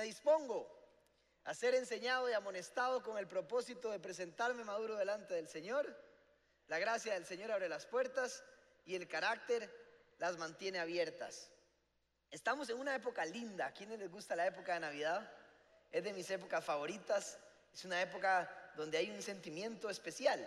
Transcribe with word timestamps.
Me 0.00 0.06
dispongo 0.06 0.66
a 1.44 1.52
ser 1.52 1.74
enseñado 1.74 2.30
y 2.30 2.32
amonestado 2.32 3.02
con 3.02 3.18
el 3.18 3.28
propósito 3.28 3.90
de 3.90 4.00
presentarme 4.00 4.64
maduro 4.64 4.96
delante 4.96 5.34
del 5.34 5.46
Señor. 5.46 5.94
La 6.68 6.78
gracia 6.78 7.12
del 7.12 7.26
Señor 7.26 7.52
abre 7.52 7.68
las 7.68 7.84
puertas 7.84 8.42
y 8.86 8.94
el 8.94 9.06
carácter 9.06 9.70
las 10.16 10.38
mantiene 10.38 10.78
abiertas. 10.78 11.50
Estamos 12.30 12.70
en 12.70 12.78
una 12.78 12.94
época 12.94 13.26
linda. 13.26 13.66
¿A 13.66 13.74
quienes 13.74 13.98
les 13.98 14.10
gusta 14.10 14.34
la 14.34 14.46
época 14.46 14.72
de 14.72 14.80
Navidad? 14.80 15.30
Es 15.92 16.02
de 16.02 16.14
mis 16.14 16.30
épocas 16.30 16.64
favoritas. 16.64 17.38
Es 17.74 17.84
una 17.84 18.00
época 18.00 18.72
donde 18.76 18.96
hay 18.96 19.10
un 19.10 19.20
sentimiento 19.20 19.90
especial. 19.90 20.40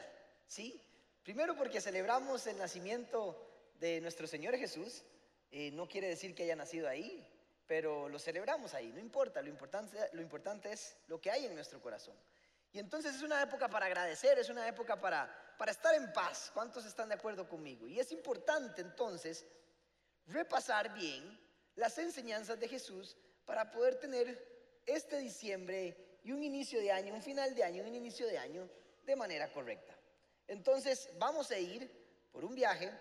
¿Sí? 0.48 0.82
Primero 1.22 1.56
porque 1.56 1.80
celebramos 1.80 2.48
el 2.48 2.58
nacimiento 2.58 3.40
de 3.80 4.02
nuestro 4.02 4.26
Señor 4.26 4.58
Jesús. 4.58 5.04
Eh, 5.52 5.70
no 5.74 5.88
quiere 5.88 6.08
decir 6.08 6.34
que 6.34 6.42
haya 6.42 6.56
nacido 6.56 6.90
ahí, 6.90 7.23
pero 7.68 8.10
lo 8.10 8.20
celebramos 8.20 8.74
ahí, 8.74 8.92
no 8.92 9.00
importa, 9.00 9.42
lo 9.42 9.50
importante, 9.50 9.98
lo 10.14 10.22
importante 10.22 10.72
es 10.72 10.98
lo 11.08 11.20
que 11.20 11.32
hay 11.32 11.46
en 11.46 11.56
nuestro 11.56 11.82
corazón. 11.82 12.16
Y 12.72 12.80
entonces 12.80 13.16
es 13.16 13.22
una 13.22 13.42
época 13.42 13.70
para 13.70 13.86
agradecer, 13.86 14.40
es 14.40 14.50
una 14.50 14.68
época 14.68 15.00
para, 15.00 15.56
para 15.58 15.72
estar 15.72 15.94
en 15.94 16.12
paz. 16.12 16.52
¿Cuántos 16.54 16.86
están 16.86 17.10
de 17.10 17.16
acuerdo 17.16 17.48
conmigo? 17.48 17.88
Y 17.88 18.00
es 18.00 18.12
importante 18.12 18.82
entonces 18.82 19.46
repasar 20.28 20.94
bien 20.94 21.40
las 21.76 21.98
enseñanzas 21.98 22.60
de 22.60 22.68
Jesús 22.68 23.16
para 23.46 23.72
poder 23.72 23.96
tener 23.96 24.82
este 24.86 25.20
diciembre 25.20 26.20
y 26.24 26.32
un 26.32 26.44
inicio 26.44 26.80
de 26.80 26.92
año, 26.92 27.14
un 27.14 27.22
final 27.22 27.54
de 27.54 27.64
año, 27.64 27.84
un 27.84 27.96
inicio 27.96 28.26
de 28.28 28.38
año 28.38 28.70
de 29.06 29.16
manera 29.16 29.52
correcta. 29.52 29.96
Entonces 30.48 31.10
vamos 31.20 31.52
a 31.52 31.58
ir 31.58 31.90
por 32.32 32.44
un 32.44 32.56
viaje 32.56 32.92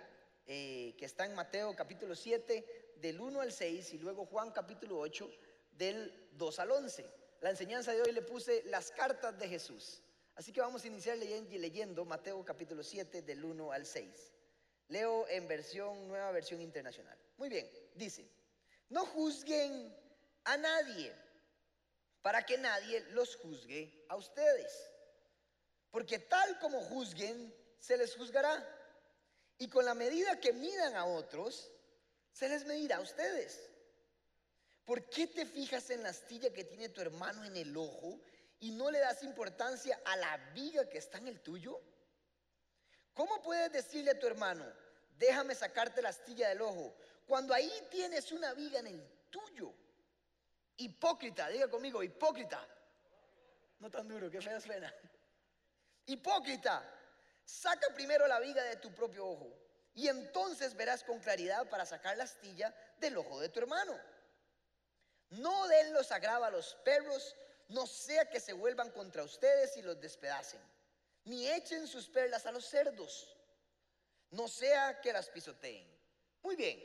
eh, 0.46 0.94
que 0.98 1.04
está 1.04 1.24
en 1.24 1.34
Mateo 1.34 1.74
capítulo 1.74 2.14
7 2.14 2.81
del 3.02 3.20
1 3.20 3.40
al 3.40 3.52
6 3.52 3.94
y 3.94 3.98
luego 3.98 4.24
Juan 4.26 4.52
capítulo 4.52 5.00
8 5.00 5.28
del 5.72 6.30
2 6.34 6.58
al 6.60 6.70
11. 6.70 7.04
La 7.40 7.50
enseñanza 7.50 7.92
de 7.92 8.00
hoy 8.00 8.12
le 8.12 8.22
puse 8.22 8.62
las 8.66 8.92
cartas 8.92 9.36
de 9.38 9.48
Jesús. 9.48 10.00
Así 10.36 10.52
que 10.52 10.60
vamos 10.60 10.84
a 10.84 10.86
iniciar 10.86 11.18
leyendo 11.18 12.04
Mateo 12.04 12.44
capítulo 12.44 12.84
7 12.84 13.22
del 13.22 13.44
1 13.44 13.72
al 13.72 13.84
6. 13.84 14.32
Leo 14.88 15.26
en 15.28 15.48
versión, 15.48 16.06
nueva 16.06 16.30
versión 16.30 16.62
internacional. 16.62 17.18
Muy 17.38 17.48
bien, 17.48 17.68
dice, 17.96 18.30
no 18.88 19.04
juzguen 19.04 19.92
a 20.44 20.56
nadie 20.56 21.12
para 22.22 22.46
que 22.46 22.56
nadie 22.56 23.00
los 23.10 23.34
juzgue 23.34 24.04
a 24.08 24.16
ustedes. 24.16 24.90
Porque 25.90 26.20
tal 26.20 26.58
como 26.60 26.80
juzguen, 26.82 27.52
se 27.80 27.96
les 27.96 28.14
juzgará. 28.14 28.64
Y 29.58 29.68
con 29.68 29.84
la 29.84 29.94
medida 29.94 30.38
que 30.38 30.52
midan 30.52 30.94
a 30.94 31.04
otros, 31.04 31.72
se 32.32 32.48
les 32.48 32.64
medirá 32.64 32.96
a 32.96 33.00
ustedes. 33.00 33.60
¿Por 34.84 35.08
qué 35.08 35.26
te 35.26 35.46
fijas 35.46 35.90
en 35.90 36.02
la 36.02 36.08
astilla 36.08 36.52
que 36.52 36.64
tiene 36.64 36.88
tu 36.88 37.00
hermano 37.00 37.44
en 37.44 37.56
el 37.56 37.76
ojo 37.76 38.20
y 38.60 38.72
no 38.72 38.90
le 38.90 38.98
das 38.98 39.22
importancia 39.22 40.00
a 40.04 40.16
la 40.16 40.36
viga 40.52 40.88
que 40.88 40.98
está 40.98 41.18
en 41.18 41.28
el 41.28 41.40
tuyo? 41.40 41.80
¿Cómo 43.14 43.42
puedes 43.42 43.70
decirle 43.70 44.12
a 44.12 44.18
tu 44.18 44.26
hermano, 44.26 44.64
déjame 45.18 45.54
sacarte 45.54 46.02
la 46.02 46.08
astilla 46.08 46.48
del 46.48 46.62
ojo, 46.62 46.96
cuando 47.26 47.54
ahí 47.54 47.70
tienes 47.90 48.32
una 48.32 48.54
viga 48.54 48.80
en 48.80 48.88
el 48.88 49.08
tuyo? 49.30 49.72
Hipócrita, 50.78 51.48
diga 51.48 51.68
conmigo, 51.68 52.02
hipócrita. 52.02 52.66
No 53.78 53.90
tan 53.90 54.08
duro, 54.08 54.30
que 54.30 54.40
fea 54.40 54.60
suena. 54.60 54.92
Hipócrita. 56.06 56.98
Saca 57.44 57.92
primero 57.92 58.26
la 58.26 58.40
viga 58.40 58.62
de 58.64 58.76
tu 58.76 58.92
propio 58.94 59.26
ojo 59.26 59.61
y 59.94 60.08
entonces 60.08 60.74
verás 60.74 61.04
con 61.04 61.18
claridad 61.20 61.68
para 61.68 61.84
sacar 61.84 62.16
la 62.16 62.24
astilla 62.24 62.74
del 62.98 63.16
ojo 63.18 63.40
de 63.40 63.48
tu 63.48 63.60
hermano. 63.60 63.98
No 65.30 65.66
den 65.68 65.92
los 65.92 66.12
agrava 66.12 66.48
a 66.48 66.50
los 66.50 66.74
perros, 66.84 67.36
no 67.68 67.86
sea 67.86 68.28
que 68.28 68.40
se 68.40 68.52
vuelvan 68.52 68.90
contra 68.90 69.22
ustedes 69.22 69.76
y 69.76 69.82
los 69.82 70.00
despedacen, 70.00 70.60
ni 71.24 71.48
echen 71.48 71.86
sus 71.86 72.08
perlas 72.08 72.46
a 72.46 72.52
los 72.52 72.66
cerdos, 72.66 73.36
no 74.30 74.48
sea 74.48 75.00
que 75.00 75.12
las 75.12 75.28
pisoteen. 75.28 75.90
Muy 76.42 76.56
bien, 76.56 76.82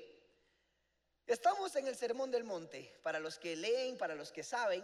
estamos 1.26 1.76
en 1.76 1.88
el 1.88 1.96
Sermón 1.96 2.32
del 2.32 2.44
Monte, 2.44 3.00
para 3.04 3.20
los 3.20 3.38
que 3.38 3.56
leen, 3.56 3.98
para 3.98 4.16
los 4.16 4.32
que 4.32 4.44
saben, 4.44 4.84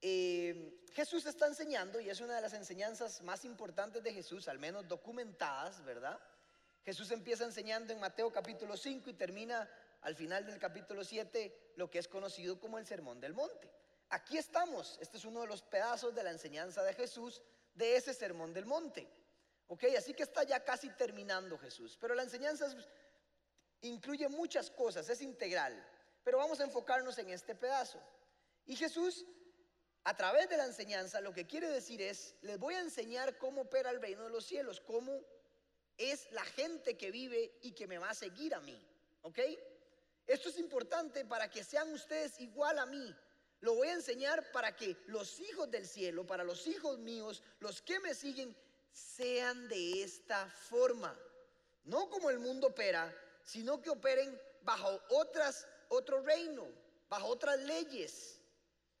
eh, 0.00 0.82
Jesús 0.92 1.24
está 1.26 1.46
enseñando, 1.46 2.00
y 2.00 2.10
es 2.10 2.20
una 2.20 2.34
de 2.34 2.42
las 2.42 2.52
enseñanzas 2.52 3.22
más 3.22 3.44
importantes 3.44 4.02
de 4.02 4.12
Jesús, 4.12 4.48
al 4.48 4.58
menos 4.58 4.88
documentadas, 4.88 5.84
¿verdad? 5.84 6.18
Jesús 6.84 7.10
empieza 7.10 7.44
enseñando 7.44 7.92
en 7.92 8.00
Mateo 8.00 8.32
capítulo 8.32 8.76
5 8.76 9.10
y 9.10 9.14
termina 9.14 9.68
al 10.00 10.16
final 10.16 10.44
del 10.44 10.58
capítulo 10.58 11.04
7 11.04 11.74
lo 11.76 11.88
que 11.90 11.98
es 11.98 12.08
conocido 12.08 12.58
como 12.58 12.78
el 12.78 12.86
Sermón 12.86 13.20
del 13.20 13.34
Monte. 13.34 13.70
Aquí 14.08 14.36
estamos, 14.36 14.98
este 15.00 15.16
es 15.16 15.24
uno 15.24 15.42
de 15.42 15.46
los 15.46 15.62
pedazos 15.62 16.14
de 16.14 16.22
la 16.22 16.30
enseñanza 16.30 16.82
de 16.82 16.92
Jesús 16.94 17.40
de 17.74 17.96
ese 17.96 18.12
Sermón 18.12 18.52
del 18.52 18.66
Monte. 18.66 19.08
¿Ok? 19.68 19.84
Así 19.96 20.12
que 20.12 20.24
está 20.24 20.42
ya 20.42 20.64
casi 20.64 20.90
terminando 20.90 21.56
Jesús, 21.56 21.96
pero 22.00 22.14
la 22.14 22.24
enseñanza 22.24 22.66
incluye 23.80 24.28
muchas 24.28 24.70
cosas, 24.70 25.08
es 25.08 25.22
integral, 25.22 25.72
pero 26.24 26.38
vamos 26.38 26.60
a 26.60 26.64
enfocarnos 26.64 27.16
en 27.18 27.30
este 27.30 27.54
pedazo. 27.54 27.98
Y 28.66 28.76
Jesús 28.76 29.24
a 30.04 30.16
través 30.16 30.48
de 30.48 30.56
la 30.56 30.66
enseñanza 30.66 31.20
lo 31.20 31.32
que 31.32 31.46
quiere 31.46 31.68
decir 31.68 32.02
es, 32.02 32.34
les 32.42 32.58
voy 32.58 32.74
a 32.74 32.80
enseñar 32.80 33.38
cómo 33.38 33.62
opera 33.62 33.90
el 33.90 34.00
reino 34.00 34.24
de 34.24 34.30
los 34.30 34.44
cielos, 34.44 34.80
cómo 34.80 35.12
es 36.10 36.30
la 36.32 36.44
gente 36.44 36.96
que 36.96 37.10
vive 37.10 37.58
y 37.62 37.72
que 37.72 37.86
me 37.86 37.98
va 37.98 38.10
a 38.10 38.14
seguir 38.14 38.54
a 38.54 38.60
mí. 38.60 38.78
¿Ok? 39.22 39.38
Esto 40.26 40.48
es 40.48 40.58
importante 40.58 41.24
para 41.24 41.50
que 41.50 41.62
sean 41.62 41.92
ustedes 41.92 42.40
igual 42.40 42.78
a 42.78 42.86
mí. 42.86 43.14
Lo 43.60 43.74
voy 43.74 43.88
a 43.88 43.92
enseñar 43.92 44.50
para 44.50 44.74
que 44.74 44.96
los 45.06 45.38
hijos 45.40 45.70
del 45.70 45.86
cielo, 45.86 46.26
para 46.26 46.42
los 46.42 46.66
hijos 46.66 46.98
míos, 46.98 47.42
los 47.60 47.80
que 47.80 48.00
me 48.00 48.14
siguen, 48.14 48.56
sean 48.92 49.68
de 49.68 50.02
esta 50.02 50.48
forma. 50.50 51.16
No 51.84 52.10
como 52.10 52.30
el 52.30 52.38
mundo 52.38 52.68
opera, 52.68 53.14
sino 53.44 53.80
que 53.80 53.90
operen 53.90 54.40
bajo 54.62 55.00
otras, 55.10 55.66
otro 55.88 56.22
reino, 56.22 56.66
bajo 57.08 57.28
otras 57.28 57.60
leyes. 57.60 58.40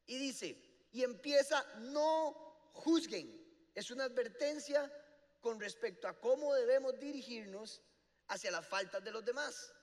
Y 0.06 0.18
dice, 0.18 0.56
y 0.92 1.02
empieza, 1.02 1.64
no 1.78 2.70
juzguen. 2.72 3.40
Es 3.74 3.90
una 3.90 4.04
advertencia 4.04 4.90
con 5.42 5.60
respecto 5.60 6.08
a 6.08 6.18
cómo 6.18 6.54
debemos 6.54 6.98
dirigirnos 6.98 7.82
hacia 8.28 8.50
las 8.50 8.66
faltas 8.66 9.04
de 9.04 9.10
los 9.10 9.22
demás. 9.22 9.74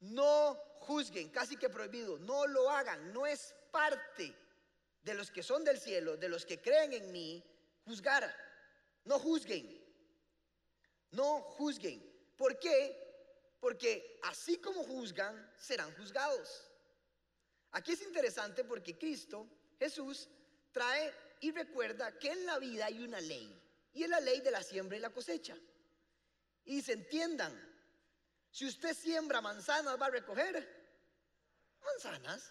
No 0.00 0.56
juzguen, 0.78 1.28
casi 1.28 1.56
que 1.56 1.68
prohibido, 1.68 2.18
no 2.18 2.46
lo 2.46 2.70
hagan, 2.70 3.12
no 3.12 3.26
es 3.26 3.54
parte 3.70 4.34
de 5.02 5.14
los 5.14 5.30
que 5.30 5.42
son 5.42 5.64
del 5.64 5.78
cielo, 5.78 6.16
de 6.16 6.30
los 6.30 6.46
que 6.46 6.62
creen 6.62 6.94
en 6.94 7.12
mí, 7.12 7.44
juzgar. 7.84 8.34
No 9.04 9.18
juzguen, 9.18 9.84
no 11.10 11.42
juzguen. 11.42 12.00
¿Por 12.36 12.58
qué? 12.58 13.56
Porque 13.60 14.20
así 14.22 14.58
como 14.58 14.84
juzgan, 14.84 15.52
serán 15.58 15.94
juzgados. 15.96 16.70
Aquí 17.72 17.92
es 17.92 18.02
interesante 18.02 18.64
porque 18.64 18.96
Cristo 18.96 19.46
Jesús 19.78 20.28
trae 20.72 21.12
y 21.40 21.52
recuerda 21.52 22.18
que 22.18 22.30
en 22.30 22.46
la 22.46 22.58
vida 22.58 22.86
hay 22.86 23.02
una 23.02 23.20
ley, 23.20 23.54
y 23.98 24.04
es 24.04 24.08
la 24.08 24.20
ley 24.20 24.40
de 24.40 24.52
la 24.52 24.62
siembra 24.62 24.96
y 24.96 25.00
la 25.00 25.10
cosecha. 25.10 25.56
Y 26.64 26.82
se 26.82 26.92
entiendan, 26.92 27.52
si 28.48 28.64
usted 28.64 28.94
siembra 28.94 29.40
manzanas, 29.40 30.00
va 30.00 30.06
a 30.06 30.10
recoger 30.10 30.54
manzanas. 31.80 32.48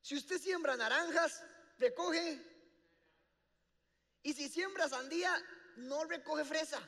Si 0.00 0.14
usted 0.14 0.38
siembra 0.40 0.76
naranjas, 0.76 1.42
recoge. 1.76 2.40
Y 4.22 4.32
si 4.32 4.48
siembra 4.48 4.88
sandía, 4.88 5.34
no 5.78 6.04
recoge 6.04 6.44
fresa. 6.44 6.80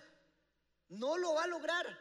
No 0.91 1.19
lo 1.19 1.35
va 1.35 1.43
a 1.43 1.49
lograr. 1.49 1.99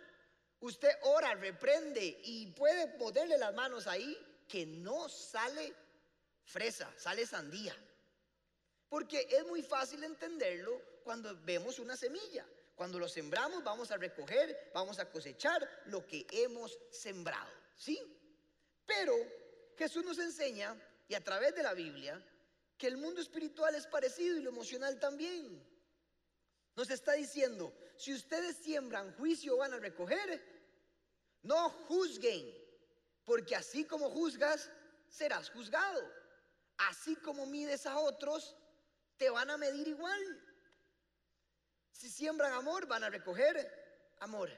Usted 0.60 0.92
ora, 1.02 1.34
reprende 1.34 2.22
y 2.26 2.52
puede 2.52 2.90
ponerle 3.00 3.40
las 3.40 3.56
manos 3.56 3.88
ahí 3.88 4.16
que 4.48 4.68
no 4.68 5.10
sale 5.10 5.74
fresa, 6.44 6.94
sale 6.96 7.26
sandía. 7.26 7.76
Porque 8.88 9.28
es 9.32 9.48
muy 9.48 9.64
fácil 9.64 10.04
entenderlo 10.04 10.89
cuando 11.10 11.36
vemos 11.44 11.80
una 11.80 11.98
semilla. 11.98 12.46
Cuando 12.76 13.00
lo 13.00 13.10
sembramos 13.10 13.64
vamos 13.64 13.90
a 13.90 13.98
recoger, 13.98 14.70
vamos 14.76 15.00
a 15.00 15.10
cosechar 15.10 15.68
lo 15.88 16.06
que 16.06 16.28
hemos 16.30 16.78
sembrado. 16.92 17.50
¿Sí? 17.76 18.00
Pero 18.86 19.16
Jesús 19.76 20.06
nos 20.06 20.20
enseña, 20.20 20.80
y 21.08 21.16
a 21.16 21.24
través 21.24 21.56
de 21.56 21.64
la 21.64 21.74
Biblia, 21.74 22.24
que 22.78 22.86
el 22.86 22.98
mundo 22.98 23.22
espiritual 23.22 23.74
es 23.74 23.88
parecido 23.88 24.38
y 24.38 24.44
lo 24.44 24.52
emocional 24.52 25.00
también. 25.00 25.68
Nos 26.76 26.92
está 26.92 27.14
diciendo, 27.14 27.74
si 27.98 28.14
ustedes 28.14 28.58
siembran 28.58 29.16
juicio 29.16 29.58
van 29.58 29.74
a 29.74 29.80
recoger, 29.80 30.40
no 31.42 31.72
juzguen, 31.88 32.54
porque 33.26 33.56
así 33.56 33.84
como 33.84 34.12
juzgas, 34.12 34.70
serás 35.10 35.50
juzgado 35.50 36.20
así 36.78 37.16
como 37.16 37.48
mides 37.48 37.88
a 37.88 37.98
otros, 37.98 38.56
te 39.18 39.30
van 39.32 39.50
a 39.50 39.58
medir 39.58 39.88
igual. 39.88 40.49
Si 41.92 42.10
siembran 42.10 42.54
amor, 42.54 42.88
van 42.88 43.04
a 43.04 43.10
recoger 43.10 44.16
amor. 44.20 44.50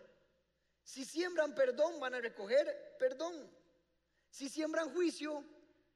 Si 0.84 1.06
siembran 1.06 1.56
perdón, 1.56 2.00
van 2.00 2.16
a 2.16 2.22
recoger 2.22 2.96
perdón. 3.00 3.50
Si 4.30 4.50
siembran 4.50 4.94
juicio, 4.94 5.44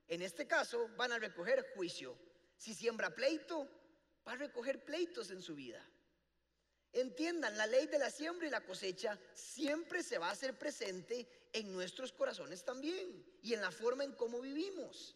En 0.08 0.22
este 0.22 0.46
caso 0.46 0.90
van 0.98 1.12
a 1.12 1.20
recoger 1.20 1.74
juicio. 1.76 2.16
Si 2.58 2.74
siembra 2.74 3.10
pleito, 3.10 3.68
va 4.28 4.34
a 4.34 4.38
recoger 4.38 4.84
pleitos 4.86 5.32
en 5.32 5.42
su 5.42 5.56
vida. 5.56 5.84
Entiendan, 6.94 7.58
la 7.58 7.68
ley 7.68 7.88
de 7.88 8.00
la 8.00 8.10
siembra 8.10 8.48
y 8.48 8.52
la 8.52 8.64
cosecha 8.64 9.20
siempre 9.34 10.04
se 10.04 10.18
va 10.18 10.30
a 10.30 10.32
hacer 10.32 10.58
presente 10.58 11.28
en 11.52 11.74
nuestros 11.74 12.12
corazones 12.14 12.64
también 12.64 13.26
y 13.42 13.54
en 13.54 13.62
la 13.62 13.72
forma 13.72 14.04
en 14.04 14.14
cómo 14.14 14.40
vivimos. 14.42 15.16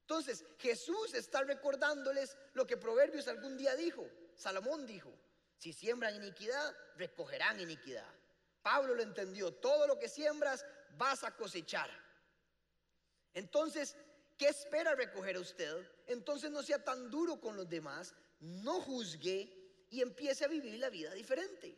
Entonces, 0.00 0.44
Jesús 0.58 1.14
está 1.14 1.42
recordándoles 1.42 2.36
lo 2.54 2.66
que 2.66 2.76
Proverbios 2.76 3.28
algún 3.28 3.56
día 3.56 3.76
dijo. 3.76 4.08
Salomón 4.34 4.86
dijo, 4.86 5.12
si 5.58 5.72
siembran 5.72 6.14
iniquidad, 6.14 6.74
recogerán 6.96 7.60
iniquidad. 7.60 8.08
Pablo 8.62 8.94
lo 8.94 9.02
entendió, 9.02 9.52
todo 9.52 9.86
lo 9.86 9.98
que 9.98 10.08
siembras 10.08 10.64
vas 10.96 11.24
a 11.24 11.34
cosechar. 11.36 11.90
Entonces, 13.34 13.96
¿qué 14.36 14.48
espera 14.48 14.94
recoger 14.94 15.36
usted? 15.36 15.86
Entonces 16.06 16.50
no 16.50 16.62
sea 16.62 16.82
tan 16.82 17.10
duro 17.10 17.40
con 17.40 17.56
los 17.56 17.68
demás, 17.68 18.14
no 18.40 18.80
juzgue 18.80 19.86
y 19.90 20.00
empiece 20.00 20.44
a 20.44 20.48
vivir 20.48 20.78
la 20.78 20.90
vida 20.90 21.12
diferente. 21.12 21.76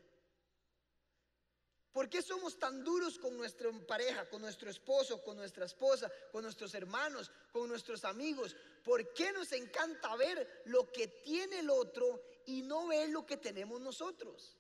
¿Por 1.93 2.09
qué 2.09 2.23
somos 2.23 2.56
tan 2.59 2.85
duros 2.85 3.19
con 3.19 3.37
nuestra 3.37 3.69
pareja, 3.87 4.29
con 4.29 4.43
nuestro 4.43 4.71
esposo, 4.71 5.23
con 5.25 5.37
nuestra 5.37 5.65
esposa, 5.65 6.11
con 6.31 6.44
nuestros 6.44 6.73
hermanos, 6.75 7.33
con 7.50 7.69
nuestros 7.69 8.05
amigos? 8.05 8.55
¿Por 8.85 9.12
qué 9.12 9.33
nos 9.33 9.50
encanta 9.53 10.15
ver 10.15 10.62
lo 10.67 10.91
que 10.93 11.09
tiene 11.09 11.61
el 11.61 11.71
otro 11.71 12.23
y 12.50 12.62
no 12.62 12.88
ver 12.88 13.08
lo 13.11 13.25
que 13.25 13.37
tenemos 13.37 13.81
nosotros? 13.81 14.56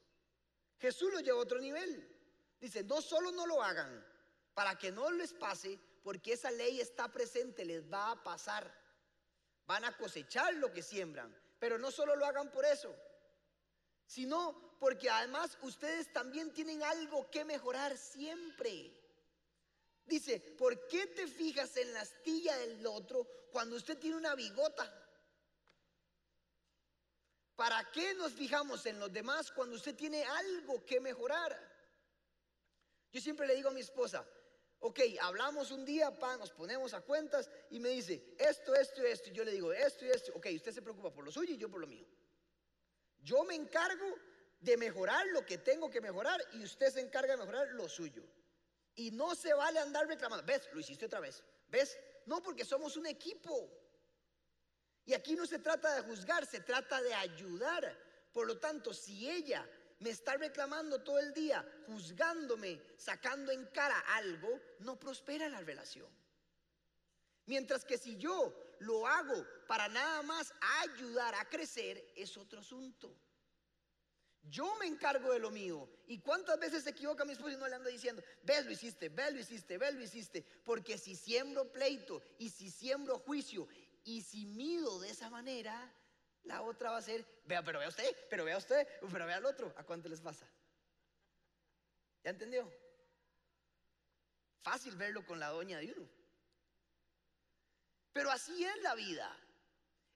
Jesús 0.78 1.12
lo 1.12 1.20
lleva 1.20 1.38
a 1.38 1.42
otro 1.42 1.60
nivel. 1.60 2.08
Dice, 2.60 2.84
no 2.84 3.02
solo 3.02 3.32
no 3.32 3.46
lo 3.46 3.62
hagan 3.62 4.06
para 4.54 4.78
que 4.78 4.92
no 4.92 5.10
les 5.10 5.32
pase, 5.32 5.78
porque 6.02 6.34
esa 6.34 6.50
ley 6.50 6.80
está 6.80 7.10
presente, 7.10 7.64
les 7.64 7.90
va 7.90 8.12
a 8.12 8.22
pasar. 8.22 8.72
Van 9.66 9.84
a 9.84 9.96
cosechar 9.96 10.54
lo 10.54 10.72
que 10.72 10.82
siembran, 10.82 11.34
pero 11.58 11.78
no 11.78 11.90
solo 11.90 12.16
lo 12.16 12.26
hagan 12.26 12.50
por 12.50 12.64
eso, 12.64 12.94
sino 14.06 14.76
porque 14.78 15.10
además 15.10 15.58
ustedes 15.62 16.12
también 16.12 16.52
tienen 16.52 16.82
algo 16.82 17.30
que 17.30 17.44
mejorar 17.44 17.96
siempre. 17.96 18.96
Dice, 20.06 20.40
¿por 20.40 20.86
qué 20.88 21.06
te 21.06 21.26
fijas 21.26 21.76
en 21.76 21.92
la 21.92 22.00
astilla 22.00 22.56
del 22.56 22.86
otro 22.86 23.26
cuando 23.52 23.76
usted 23.76 23.98
tiene 23.98 24.16
una 24.16 24.34
bigota? 24.34 24.99
¿Para 27.60 27.84
qué 27.92 28.14
nos 28.14 28.32
fijamos 28.32 28.86
en 28.86 28.98
los 28.98 29.12
demás 29.12 29.52
cuando 29.52 29.76
usted 29.76 29.94
tiene 29.94 30.24
algo 30.24 30.82
que 30.86 30.98
mejorar? 30.98 31.52
Yo 33.12 33.20
siempre 33.20 33.46
le 33.46 33.54
digo 33.54 33.68
a 33.68 33.72
mi 33.72 33.82
esposa, 33.82 34.26
ok, 34.78 34.98
hablamos 35.20 35.70
un 35.70 35.84
día, 35.84 36.18
pa, 36.18 36.38
nos 36.38 36.50
ponemos 36.52 36.94
a 36.94 37.02
cuentas 37.02 37.50
y 37.68 37.78
me 37.78 37.90
dice, 37.90 38.34
esto, 38.38 38.74
esto 38.74 39.02
y 39.02 39.10
esto. 39.10 39.28
Y 39.28 39.32
yo 39.34 39.44
le 39.44 39.52
digo, 39.52 39.74
esto 39.74 40.06
y 40.06 40.08
esto. 40.08 40.32
Ok, 40.36 40.46
usted 40.56 40.72
se 40.72 40.80
preocupa 40.80 41.12
por 41.12 41.22
lo 41.22 41.30
suyo 41.30 41.52
y 41.52 41.58
yo 41.58 41.68
por 41.68 41.82
lo 41.82 41.86
mío. 41.86 42.06
Yo 43.18 43.44
me 43.44 43.56
encargo 43.56 44.06
de 44.58 44.78
mejorar 44.78 45.26
lo 45.26 45.44
que 45.44 45.58
tengo 45.58 45.90
que 45.90 46.00
mejorar 46.00 46.40
y 46.54 46.64
usted 46.64 46.90
se 46.90 47.00
encarga 47.00 47.34
de 47.34 47.40
mejorar 47.40 47.68
lo 47.72 47.90
suyo. 47.90 48.22
Y 48.94 49.10
no 49.10 49.34
se 49.34 49.52
vale 49.52 49.80
andar 49.80 50.06
reclamando, 50.06 50.46
ves, 50.46 50.66
lo 50.72 50.80
hiciste 50.80 51.04
otra 51.04 51.20
vez, 51.20 51.44
ves, 51.68 51.98
no 52.24 52.42
porque 52.42 52.64
somos 52.64 52.96
un 52.96 53.04
equipo. 53.04 53.70
Y 55.04 55.14
aquí 55.14 55.34
no 55.34 55.46
se 55.46 55.58
trata 55.58 55.94
de 55.94 56.02
juzgar, 56.02 56.46
se 56.46 56.60
trata 56.60 57.00
de 57.02 57.14
ayudar. 57.14 57.96
Por 58.32 58.46
lo 58.46 58.58
tanto, 58.58 58.92
si 58.94 59.28
ella 59.28 59.66
me 59.98 60.10
está 60.10 60.36
reclamando 60.36 61.02
todo 61.02 61.18
el 61.18 61.32
día, 61.34 61.66
juzgándome, 61.86 62.80
sacando 62.96 63.52
en 63.52 63.66
cara 63.66 63.98
algo, 64.14 64.60
no 64.80 64.98
prospera 64.98 65.48
la 65.48 65.60
relación. 65.60 66.08
Mientras 67.46 67.84
que 67.84 67.98
si 67.98 68.16
yo 68.16 68.54
lo 68.80 69.06
hago 69.06 69.46
para 69.66 69.88
nada 69.88 70.22
más 70.22 70.52
ayudar 70.82 71.34
a 71.34 71.48
crecer, 71.48 72.12
es 72.16 72.36
otro 72.36 72.60
asunto. 72.60 73.14
Yo 74.42 74.74
me 74.76 74.86
encargo 74.86 75.32
de 75.32 75.38
lo 75.38 75.50
mío. 75.50 75.88
¿Y 76.06 76.18
cuántas 76.20 76.58
veces 76.58 76.84
se 76.84 76.90
equivoca 76.90 77.24
mi 77.24 77.32
esposo 77.32 77.50
y 77.50 77.56
no 77.56 77.68
le 77.68 77.74
anda 77.74 77.90
diciendo, 77.90 78.22
ves 78.42 78.64
lo 78.64 78.72
hiciste, 78.72 79.10
ves 79.10 79.34
lo 79.34 79.40
hiciste, 79.40 79.76
ves 79.76 79.94
lo 79.94 80.02
hiciste? 80.02 80.44
Porque 80.64 80.96
si 80.96 81.14
siembro 81.14 81.70
pleito 81.70 82.22
y 82.38 82.48
si 82.48 82.70
siembro 82.70 83.18
juicio 83.18 83.68
y 84.04 84.22
si 84.22 84.46
mido 84.46 84.98
de 85.00 85.10
esa 85.10 85.30
manera, 85.30 85.92
la 86.44 86.62
otra 86.62 86.90
va 86.90 86.98
a 86.98 87.02
ser, 87.02 87.24
vea, 87.44 87.62
pero 87.62 87.78
vea 87.78 87.88
usted, 87.88 88.16
pero 88.28 88.44
vea 88.44 88.56
usted, 88.56 88.86
pero 89.12 89.26
vea 89.26 89.36
al 89.36 89.46
otro. 89.46 89.72
¿A 89.76 89.84
cuánto 89.84 90.08
les 90.08 90.20
pasa? 90.20 90.46
¿Ya 92.24 92.30
entendió? 92.30 92.70
Fácil 94.62 94.96
verlo 94.96 95.24
con 95.24 95.38
la 95.38 95.48
doña 95.48 95.78
de 95.78 95.92
uno. 95.92 96.08
Pero 98.12 98.30
así 98.30 98.64
es 98.64 98.82
la 98.82 98.94
vida. 98.94 99.34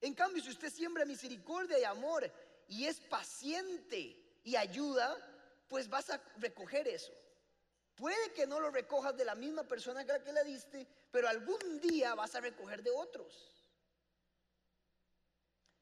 En 0.01 0.15
cambio, 0.15 0.43
si 0.43 0.51
usted 0.51 0.71
siembra 0.71 1.05
misericordia 1.05 1.79
y 1.79 1.85
amor 1.85 2.31
y 2.69 2.87
es 2.87 3.01
paciente 3.01 4.41
y 4.43 4.57
ayuda, 4.57 5.17
pues 5.69 5.89
vas 5.89 6.11
a 6.11 6.23
recoger 6.39 6.89
eso. 6.89 7.13
Puede 7.95 8.33
que 8.33 8.47
no 8.47 8.61
lo 8.61 8.71
recojas 8.71 9.17
de 9.17 9.25
la 9.25 9.35
misma 9.35 9.63
persona 9.65 10.05
que 10.05 10.13
la 10.13 10.23
que 10.23 10.33
le 10.33 10.45
diste, 10.45 10.87
pero 11.11 11.29
algún 11.29 11.81
día 11.81 12.15
vas 12.15 12.35
a 12.35 12.41
recoger 12.41 12.83
de 12.83 12.91
otros. 12.91 13.54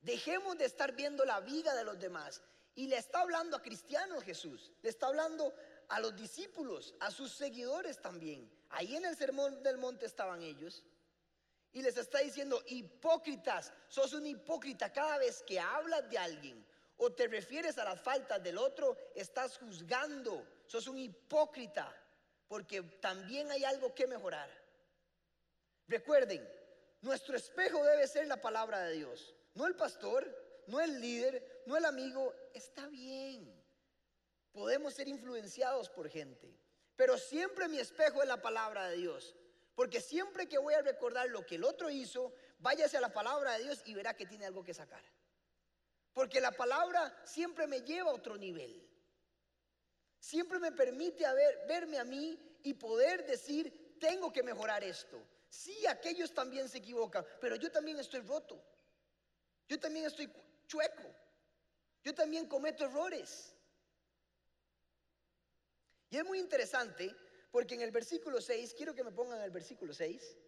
Dejemos 0.03 0.59
de 0.59 0.67
estar 0.67 0.93
viendo 0.93 1.25
la 1.25 1.41
vida 1.41 1.75
de 1.75 1.85
los 1.85 1.99
demás. 1.99 2.43
Y 2.75 2.87
le 2.87 2.97
está 2.97 3.21
hablando 3.21 3.57
a 3.57 3.63
cristianos 3.63 4.25
Jesús, 4.25 4.73
le 4.83 4.89
está 4.89 5.07
hablando 5.07 5.55
a 5.89 6.01
los 6.01 6.17
discípulos, 6.17 6.95
a 7.01 7.11
sus 7.11 7.33
seguidores 7.33 8.01
también. 8.01 8.51
Ahí 8.71 8.97
en 8.97 9.05
el 9.05 9.17
sermón 9.17 9.63
del 9.63 9.77
monte 9.77 10.07
estaban 10.07 10.43
ellos. 10.43 10.83
Y 11.73 11.83
les 11.83 11.97
está 11.97 12.19
diciendo, 12.19 12.63
hipócritas, 12.67 13.73
sos 13.89 14.13
un 14.15 14.27
hipócrita 14.27 14.93
cada 14.93 15.19
vez 15.19 15.43
que 15.43 15.61
hablas 15.61 16.09
de 16.11 16.19
alguien 16.19 16.67
o 16.97 17.13
te 17.13 17.27
refieres 17.27 17.79
a 17.79 17.85
las 17.85 18.01
faltas 18.01 18.43
del 18.43 18.59
otro, 18.59 18.97
estás 19.15 19.59
juzgando, 19.59 20.47
sos 20.67 20.87
un 20.87 20.99
hipócrita, 20.99 21.93
porque 22.47 22.83
también 23.01 23.51
hay 23.51 23.65
algo 23.65 23.95
que 23.95 24.07
mejorar. 24.07 24.49
Recuerden, 25.89 26.49
nuestro 27.03 27.37
espejo 27.37 27.85
debe 27.85 28.07
ser 28.07 28.27
la 28.27 28.41
palabra 28.41 28.81
de 28.81 28.95
Dios, 28.95 29.35
no 29.55 29.67
el 29.67 29.77
pastor, 29.77 30.25
no 30.67 30.81
el 30.81 31.01
líder, 31.01 31.63
no 31.67 31.77
el 31.77 31.85
amigo, 31.85 32.35
está 32.55 32.87
bien. 32.87 33.61
Podemos 34.53 34.95
ser 34.95 35.09
influenciados 35.09 35.89
por 35.91 36.09
gente, 36.09 36.57
pero 36.97 37.19
siempre 37.19 37.69
mi 37.69 37.79
espejo 37.79 38.23
es 38.23 38.29
la 38.29 38.41
palabra 38.41 38.89
de 38.89 38.97
Dios. 38.97 39.37
Porque 39.75 40.01
siempre 40.01 40.49
que 40.49 40.59
voy 40.59 40.75
a 40.75 40.83
recordar 40.83 41.29
lo 41.31 41.47
que 41.47 41.55
el 41.55 41.65
otro 41.65 41.89
hizo, 41.89 42.33
váyase 42.59 42.99
a 42.99 43.01
la 43.01 43.13
palabra 43.13 43.57
de 43.57 43.65
Dios 43.65 43.83
y 43.87 43.95
verá 43.95 44.15
que 44.15 44.27
tiene 44.27 44.47
algo 44.47 44.63
que 44.63 44.75
sacar. 44.75 45.03
Porque 46.13 46.41
la 46.41 46.53
palabra 46.53 47.15
siempre 47.25 47.67
me 47.67 47.81
lleva 47.81 48.11
a 48.11 48.15
otro 48.15 48.37
nivel. 48.37 48.87
Siempre 50.21 50.59
me 50.59 50.73
permite 50.73 51.25
verme 51.67 51.99
a 51.99 52.05
mí 52.05 52.39
y 52.63 52.75
poder 52.75 53.27
decir, 53.27 53.97
tengo 53.99 54.31
que 54.31 54.43
mejorar 54.43 54.85
esto. 54.85 55.21
Sí, 55.53 55.87
aquellos 55.87 56.33
también 56.33 56.67
se 56.67 56.79
equivocan, 56.79 57.27
pero 57.39 57.57
yo 57.57 57.71
también 57.71 57.99
estoy 58.01 58.21
roto. 58.21 58.59
Yo 59.69 59.79
también 59.79 60.07
estoy 60.07 60.33
chueco. 60.67 61.15
Yo 62.03 62.15
también 62.15 62.49
cometo 62.49 62.87
errores. 62.87 63.55
Y 66.09 66.17
es 66.17 66.25
muy 66.25 66.39
interesante 66.39 67.15
porque 67.51 67.75
en 67.75 67.83
el 67.83 67.91
versículo 67.91 68.41
6, 68.41 68.73
quiero 68.73 68.95
que 68.95 69.05
me 69.05 69.13
pongan 69.13 69.43
el 69.43 69.51
versículo 69.51 69.93
6, 69.93 70.39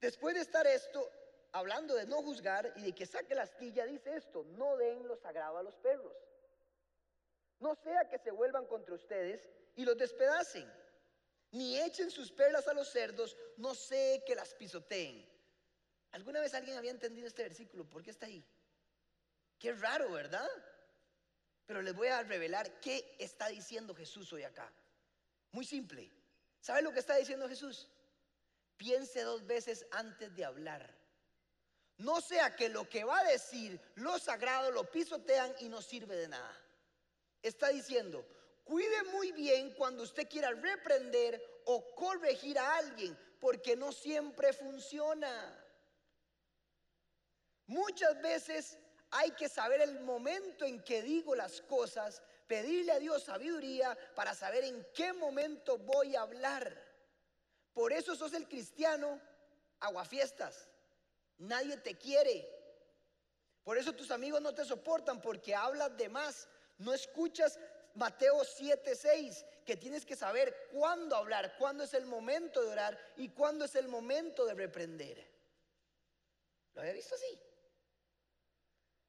después 0.00 0.36
de 0.36 0.42
estar 0.42 0.64
esto, 0.68 1.10
hablando 1.50 1.96
de 1.96 2.06
no 2.06 2.22
juzgar 2.22 2.72
y 2.76 2.82
de 2.82 2.94
que 2.94 3.06
saque 3.06 3.34
la 3.34 3.42
astilla, 3.42 3.86
dice 3.86 4.14
esto, 4.14 4.44
no 4.56 4.76
den 4.76 5.08
lo 5.08 5.16
sagrado 5.16 5.58
a 5.58 5.64
los 5.64 5.74
perros. 5.78 6.16
No 7.58 7.74
sea 7.74 8.08
que 8.08 8.18
se 8.18 8.30
vuelvan 8.30 8.66
contra 8.66 8.94
ustedes 8.94 9.48
y 9.74 9.84
los 9.84 9.96
despedacen, 9.96 10.72
ni 11.52 11.78
echen 11.78 12.10
sus 12.10 12.30
perlas 12.30 12.68
a 12.68 12.74
los 12.74 12.88
cerdos, 12.90 13.36
no 13.56 13.74
sé 13.74 14.22
que 14.26 14.34
las 14.34 14.54
pisoteen. 14.54 15.26
¿Alguna 16.12 16.40
vez 16.40 16.54
alguien 16.54 16.76
había 16.76 16.90
entendido 16.90 17.26
este 17.26 17.42
versículo? 17.42 17.88
¿Por 17.88 18.02
qué 18.02 18.10
está 18.10 18.26
ahí? 18.26 18.44
Qué 19.58 19.72
raro, 19.72 20.10
¿verdad? 20.10 20.48
Pero 21.66 21.82
les 21.82 21.94
voy 21.94 22.08
a 22.08 22.22
revelar 22.22 22.80
qué 22.80 23.16
está 23.18 23.48
diciendo 23.48 23.94
Jesús 23.94 24.32
hoy 24.32 24.44
acá. 24.44 24.72
Muy 25.52 25.64
simple. 25.64 26.10
¿Sabe 26.60 26.82
lo 26.82 26.92
que 26.92 27.00
está 27.00 27.16
diciendo 27.16 27.48
Jesús? 27.48 27.88
Piense 28.76 29.22
dos 29.22 29.46
veces 29.46 29.86
antes 29.90 30.34
de 30.34 30.44
hablar. 30.44 30.94
No 31.98 32.20
sea 32.20 32.54
que 32.54 32.68
lo 32.68 32.88
que 32.88 33.04
va 33.04 33.18
a 33.20 33.24
decir, 33.24 33.80
lo 33.94 34.18
sagrado, 34.18 34.70
lo 34.70 34.90
pisotean 34.90 35.54
y 35.60 35.68
no 35.68 35.80
sirve 35.80 36.16
de 36.16 36.28
nada. 36.28 36.54
Está 37.42 37.68
diciendo, 37.68 38.26
cuide 38.66 39.04
muy 39.04 39.32
bien 39.32 39.72
cuando 39.74 40.02
usted 40.02 40.28
quiera 40.28 40.50
reprender 40.50 41.62
o 41.64 41.94
corregir 41.94 42.58
a 42.58 42.76
alguien, 42.76 43.16
porque 43.40 43.76
no 43.76 43.92
siempre 43.92 44.52
funciona. 44.52 45.32
Muchas 47.66 48.20
veces 48.20 48.76
hay 49.10 49.30
que 49.30 49.48
saber 49.48 49.80
el 49.80 50.00
momento 50.00 50.64
en 50.64 50.82
que 50.82 51.00
digo 51.00 51.34
las 51.34 51.60
cosas 51.62 52.20
pedirle 52.46 52.92
a 52.92 52.98
Dios 52.98 53.22
sabiduría 53.22 53.96
para 54.14 54.34
saber 54.34 54.64
en 54.64 54.86
qué 54.92 55.12
momento 55.12 55.78
voy 55.78 56.16
a 56.16 56.22
hablar. 56.22 56.84
Por 57.72 57.92
eso 57.92 58.16
sos 58.16 58.34
el 58.34 58.48
cristiano 58.48 59.20
aguafiestas. 59.80 60.68
Nadie 61.38 61.76
te 61.76 61.96
quiere. 61.96 62.52
Por 63.62 63.78
eso 63.78 63.92
tus 63.92 64.10
amigos 64.10 64.40
no 64.40 64.54
te 64.54 64.64
soportan 64.64 65.20
porque 65.20 65.54
hablas 65.54 65.96
de 65.96 66.08
más. 66.08 66.48
No 66.78 66.92
escuchas 66.92 67.58
Mateo 67.96 68.44
7:6, 68.44 69.44
que 69.64 69.76
tienes 69.76 70.04
que 70.04 70.16
saber 70.16 70.68
cuándo 70.72 71.16
hablar, 71.16 71.56
cuándo 71.58 71.84
es 71.84 71.94
el 71.94 72.06
momento 72.06 72.62
de 72.62 72.68
orar 72.68 72.98
y 73.16 73.30
cuándo 73.30 73.64
es 73.64 73.74
el 73.74 73.88
momento 73.88 74.44
de 74.44 74.54
reprender. 74.54 75.26
¿Lo 76.74 76.82
había 76.82 76.92
visto 76.92 77.14
así? 77.14 77.40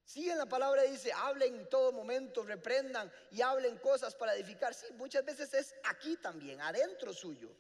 Sí, 0.06 0.30
en 0.30 0.38
la 0.38 0.46
palabra 0.46 0.84
dice, 0.84 1.12
hablen 1.12 1.54
en 1.54 1.70
todo 1.70 1.92
momento, 1.92 2.44
reprendan 2.44 3.12
y 3.30 3.42
hablen 3.42 3.78
cosas 3.80 4.16
para 4.16 4.34
edificar. 4.36 4.74
Sí, 4.74 4.86
muchas 4.94 5.26
veces 5.26 5.54
es 5.54 5.76
aquí 5.84 6.16
también, 6.16 6.62
adentro 6.62 7.12
suyo. 7.12 7.52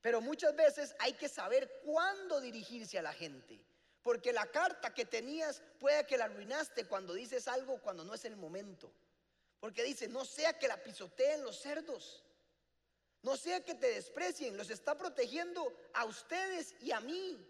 Pero 0.00 0.20
muchas 0.20 0.54
veces 0.54 0.94
hay 1.00 1.14
que 1.14 1.28
saber 1.28 1.80
cuándo 1.84 2.40
dirigirse 2.40 3.00
a 3.00 3.02
la 3.02 3.12
gente. 3.12 3.60
Porque 4.04 4.32
la 4.32 4.46
carta 4.46 4.94
que 4.94 5.06
tenías 5.06 5.60
puede 5.80 6.06
que 6.06 6.16
la 6.16 6.26
arruinaste 6.26 6.86
cuando 6.86 7.14
dices 7.14 7.48
algo 7.48 7.82
cuando 7.82 8.04
no 8.04 8.14
es 8.14 8.24
el 8.24 8.36
momento. 8.36 8.92
Porque 9.60 9.82
dice, 9.82 10.08
no 10.08 10.24
sea 10.24 10.58
que 10.58 10.68
la 10.68 10.82
pisoteen 10.82 11.42
los 11.42 11.60
cerdos. 11.60 12.24
No 13.22 13.36
sea 13.36 13.64
que 13.64 13.74
te 13.74 13.88
desprecien. 13.92 14.56
Los 14.56 14.70
está 14.70 14.96
protegiendo 14.96 15.76
a 15.94 16.04
ustedes 16.04 16.74
y 16.80 16.92
a 16.92 17.00
mí. 17.00 17.44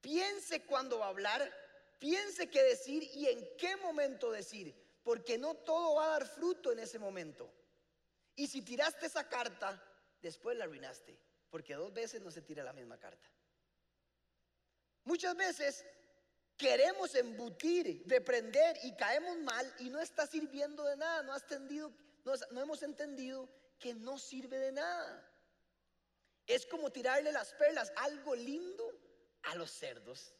Piense 0.00 0.64
cuando 0.64 0.98
va 0.98 1.06
a 1.06 1.10
hablar 1.10 1.52
piense 1.98 2.50
qué 2.50 2.62
decir 2.62 3.02
y 3.14 3.26
en 3.28 3.56
qué 3.56 3.76
momento 3.76 4.30
decir, 4.30 4.74
porque 5.02 5.38
no 5.38 5.54
todo 5.54 5.96
va 5.96 6.06
a 6.06 6.18
dar 6.18 6.26
fruto 6.26 6.72
en 6.72 6.80
ese 6.80 6.98
momento. 6.98 7.52
Y 8.34 8.48
si 8.48 8.62
tiraste 8.62 9.06
esa 9.06 9.28
carta, 9.28 9.82
después 10.20 10.56
la 10.56 10.64
arruinaste, 10.64 11.18
porque 11.50 11.74
dos 11.74 11.92
veces 11.92 12.20
no 12.20 12.30
se 12.30 12.42
tira 12.42 12.64
la 12.64 12.72
misma 12.72 12.98
carta. 12.98 13.30
Muchas 15.04 15.36
veces 15.36 15.84
queremos 16.56 17.14
embutir, 17.14 18.02
reprender 18.06 18.78
y 18.82 18.94
caemos 18.94 19.36
mal 19.38 19.74
y 19.78 19.90
no 19.90 20.00
está 20.00 20.26
sirviendo 20.26 20.84
de 20.84 20.96
nada, 20.96 21.22
no, 21.22 21.32
has 21.32 21.46
tendido, 21.46 21.92
no, 22.24 22.60
hemos 22.60 22.82
entendido 22.82 23.48
que 23.78 23.94
no 23.94 24.18
sirve 24.18 24.58
de 24.58 24.72
nada. 24.72 25.32
Es 26.46 26.64
como 26.66 26.90
tirarle 26.90 27.32
las 27.32 27.52
perlas, 27.54 27.92
algo 27.96 28.34
lindo, 28.34 28.84
a 29.42 29.54
los 29.54 29.70
cerdos. 29.70 30.34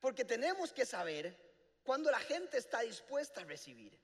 Porque 0.00 0.24
tenemos 0.24 0.72
que 0.72 0.84
saber 0.84 1.36
cuando 1.84 2.10
la 2.10 2.20
gente 2.20 2.58
está 2.58 2.80
dispuesta 2.80 3.42
a 3.42 3.44
recibir. 3.44 3.98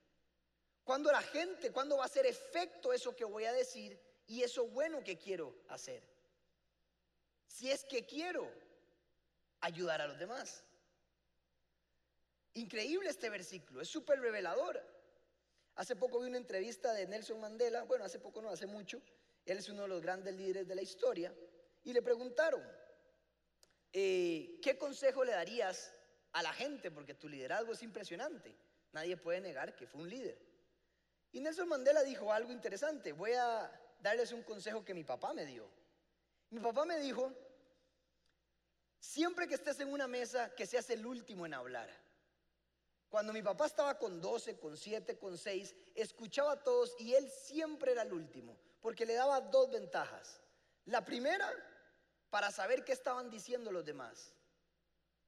Cuando 0.84 1.10
la 1.12 1.22
gente, 1.22 1.70
cuando 1.72 1.96
va 1.96 2.04
a 2.04 2.06
hacer 2.06 2.24
efecto 2.26 2.92
eso 2.92 3.14
que 3.14 3.24
voy 3.24 3.44
a 3.44 3.52
decir 3.52 4.00
y 4.26 4.42
eso 4.42 4.66
bueno 4.68 5.02
que 5.02 5.18
quiero 5.18 5.54
hacer. 5.68 6.02
Si 7.46 7.70
es 7.70 7.84
que 7.84 8.06
quiero 8.06 8.50
ayudar 9.60 10.00
a 10.00 10.06
los 10.06 10.18
demás. 10.18 10.64
Increíble 12.54 13.08
este 13.08 13.30
versículo, 13.30 13.80
es 13.80 13.88
súper 13.88 14.20
revelador. 14.20 14.82
Hace 15.76 15.94
poco 15.94 16.20
vi 16.20 16.26
una 16.26 16.38
entrevista 16.38 16.92
de 16.92 17.06
Nelson 17.06 17.40
Mandela, 17.40 17.84
bueno, 17.84 18.04
hace 18.04 18.18
poco 18.18 18.42
no, 18.42 18.50
hace 18.50 18.66
mucho. 18.66 19.00
Él 19.46 19.58
es 19.58 19.68
uno 19.68 19.82
de 19.82 19.88
los 19.88 20.02
grandes 20.02 20.34
líderes 20.34 20.66
de 20.66 20.74
la 20.74 20.82
historia. 20.82 21.32
Y 21.84 21.92
le 21.92 22.02
preguntaron, 22.02 22.62
eh, 23.92 24.58
¿qué 24.60 24.76
consejo 24.76 25.24
le 25.24 25.32
darías 25.32 25.92
a 26.32 26.42
la 26.42 26.52
gente? 26.52 26.90
Porque 26.90 27.14
tu 27.14 27.28
liderazgo 27.28 27.72
es 27.72 27.82
impresionante. 27.82 28.54
Nadie 28.92 29.16
puede 29.16 29.40
negar 29.40 29.76
que 29.76 29.86
fue 29.86 30.02
un 30.02 30.10
líder. 30.10 30.38
Y 31.30 31.40
Nelson 31.40 31.68
Mandela 31.68 32.02
dijo 32.02 32.32
algo 32.32 32.52
interesante. 32.52 33.12
Voy 33.12 33.32
a 33.32 33.70
darles 34.00 34.32
un 34.32 34.42
consejo 34.42 34.84
que 34.84 34.94
mi 34.94 35.04
papá 35.04 35.32
me 35.32 35.46
dio. 35.46 35.70
Mi 36.50 36.60
papá 36.60 36.84
me 36.84 36.98
dijo, 36.98 37.32
siempre 39.00 39.46
que 39.48 39.54
estés 39.54 39.80
en 39.80 39.92
una 39.92 40.06
mesa, 40.06 40.54
que 40.54 40.66
seas 40.66 40.88
el 40.90 41.06
último 41.06 41.46
en 41.46 41.54
hablar. 41.54 41.88
Cuando 43.08 43.32
mi 43.32 43.42
papá 43.42 43.66
estaba 43.66 43.98
con 43.98 44.20
12, 44.20 44.58
con 44.58 44.76
7, 44.76 45.18
con 45.18 45.38
6, 45.38 45.74
escuchaba 45.94 46.52
a 46.52 46.62
todos 46.62 46.94
y 46.98 47.14
él 47.14 47.30
siempre 47.30 47.92
era 47.92 48.02
el 48.02 48.12
último, 48.12 48.58
porque 48.80 49.06
le 49.06 49.14
daba 49.14 49.40
dos 49.40 49.70
ventajas. 49.70 50.40
La 50.84 51.04
primera, 51.04 51.50
para 52.30 52.50
saber 52.50 52.84
qué 52.84 52.92
estaban 52.92 53.30
diciendo 53.30 53.72
los 53.72 53.84
demás. 53.84 54.34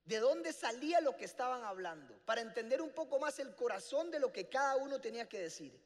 De 0.04 0.18
dónde 0.18 0.52
salía 0.52 1.00
lo 1.00 1.16
que 1.16 1.24
estaban 1.24 1.64
hablando, 1.64 2.18
para 2.24 2.40
entender 2.40 2.82
un 2.82 2.90
poco 2.90 3.18
más 3.18 3.38
el 3.38 3.54
corazón 3.54 4.10
de 4.10 4.18
lo 4.18 4.32
que 4.32 4.48
cada 4.48 4.76
uno 4.76 5.00
tenía 5.00 5.28
que 5.28 5.40
decir. 5.40 5.80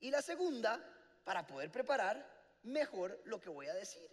Y 0.00 0.10
la 0.10 0.20
segunda, 0.20 0.82
para 1.24 1.46
poder 1.46 1.70
preparar 1.70 2.26
mejor 2.62 3.20
lo 3.24 3.40
que 3.40 3.48
voy 3.48 3.68
a 3.68 3.74
decir. 3.74 4.10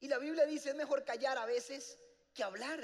Y 0.00 0.08
la 0.08 0.18
Biblia 0.18 0.46
dice, 0.46 0.70
es 0.70 0.76
mejor 0.76 1.04
callar 1.04 1.38
a 1.38 1.46
veces 1.46 1.98
que 2.32 2.42
hablar. 2.42 2.80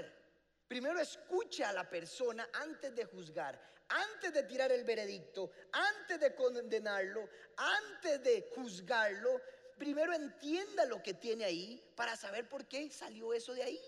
Primero 0.67 1.01
escucha 1.01 1.71
a 1.71 1.73
la 1.73 1.89
persona 1.89 2.49
antes 2.53 2.95
de 2.95 3.05
juzgar, 3.07 3.59
antes 3.89 4.33
de 4.33 4.43
tirar 4.43 4.71
el 4.71 4.85
veredicto, 4.85 5.51
antes 5.73 6.21
de 6.21 6.35
condenarlo, 6.35 7.29
antes 7.57 8.23
de 8.23 8.51
juzgarlo, 8.55 9.41
primero 9.79 10.13
entienda 10.13 10.85
lo 10.85 11.03
que 11.03 11.15
tiene 11.15 11.45
ahí 11.45 11.83
para 11.97 12.17
saber 12.17 12.49
por 12.49 12.67
qué 12.67 12.91
salió 12.91 13.33
eso 13.33 13.55
de 13.55 13.63
ahí. 13.63 13.81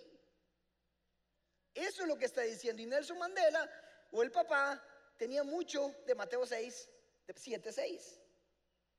Eso 1.74 2.02
es 2.02 2.08
lo 2.08 2.16
que 2.16 2.24
está 2.24 2.42
diciendo. 2.42 2.80
Y 2.82 2.86
Nelson 2.86 3.18
Mandela 3.18 3.68
o 4.10 4.22
el 4.22 4.30
papá 4.30 4.82
tenía 5.16 5.44
mucho 5.44 5.94
de 6.06 6.14
Mateo 6.14 6.46
6, 6.46 6.90
de 7.26 7.34
7, 7.36 7.72
6. 7.72 8.20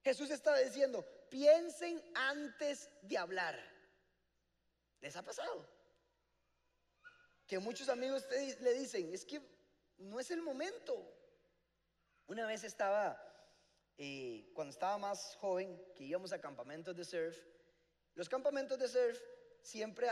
Jesús 0.04 0.30
estaba 0.30 0.60
diciendo, 0.60 1.06
piensen 1.30 2.02
antes 2.16 2.90
de 3.02 3.18
hablar. 3.18 3.60
¿Les 5.00 5.16
ha 5.16 5.24
pasado? 5.24 5.81
Que 7.52 7.60
muchos 7.60 7.90
amigos 7.90 8.26
le 8.62 8.74
dicen, 8.76 9.14
es 9.14 9.26
que 9.26 9.42
no 9.98 10.22
es 10.22 10.32
el 10.32 10.42
momento. 10.42 11.06
Una 12.28 12.48
vez 12.48 12.64
estaba 12.64 13.22
eh, 13.98 14.50
cuando 14.54 14.72
estaba 14.72 14.98
más 14.98 15.36
joven, 15.36 15.78
que 15.94 16.06
íbamos 16.06 16.32
a 16.32 16.40
campamentos 16.40 16.96
de 16.96 17.04
surf, 17.04 17.38
los 18.16 18.30
campamentos 18.30 18.80
de 18.80 18.88
surf 18.88 19.20
siempre 19.62 20.08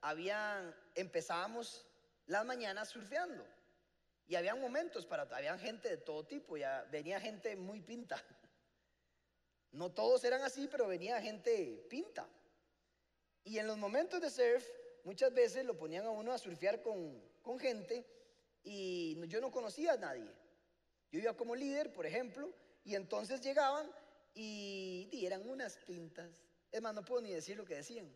habían, 0.00 0.74
empezábamos 0.94 1.86
las 2.24 2.46
mañanas 2.46 2.88
surfeando. 2.88 3.46
Y 4.26 4.36
había 4.36 4.54
momentos 4.54 5.04
para, 5.04 5.24
había 5.24 5.58
gente 5.58 5.90
de 5.90 5.98
todo 5.98 6.24
tipo, 6.24 6.56
ya 6.56 6.88
venía 6.90 7.20
gente 7.20 7.54
muy 7.54 7.82
pinta. 7.82 8.16
No 9.72 9.92
todos 9.92 10.24
eran 10.24 10.40
así, 10.40 10.66
pero 10.68 10.86
venía 10.86 11.20
gente 11.20 11.84
pinta. 11.90 12.26
Y 13.44 13.58
en 13.58 13.66
los 13.66 13.76
momentos 13.76 14.22
de 14.22 14.30
surf, 14.30 14.66
muchas 15.04 15.32
veces 15.32 15.64
lo 15.64 15.76
ponían 15.76 16.06
a 16.06 16.10
uno 16.10 16.32
a 16.32 16.38
surfear 16.38 16.82
con, 16.82 17.20
con 17.42 17.58
gente 17.58 18.04
y 18.62 19.26
yo 19.28 19.40
no 19.40 19.50
conocía 19.50 19.92
a 19.92 19.96
nadie. 19.96 20.30
Yo 21.10 21.20
iba 21.20 21.36
como 21.36 21.54
líder, 21.54 21.92
por 21.92 22.06
ejemplo, 22.06 22.52
y 22.84 22.94
entonces 22.94 23.40
llegaban 23.40 23.90
y 24.34 25.08
dieran 25.10 25.48
unas 25.48 25.76
pintas. 25.78 26.30
Es 26.70 26.82
más, 26.82 26.94
no 26.94 27.04
puedo 27.04 27.22
ni 27.22 27.32
decir 27.32 27.56
lo 27.56 27.64
que 27.64 27.76
decían. 27.76 28.08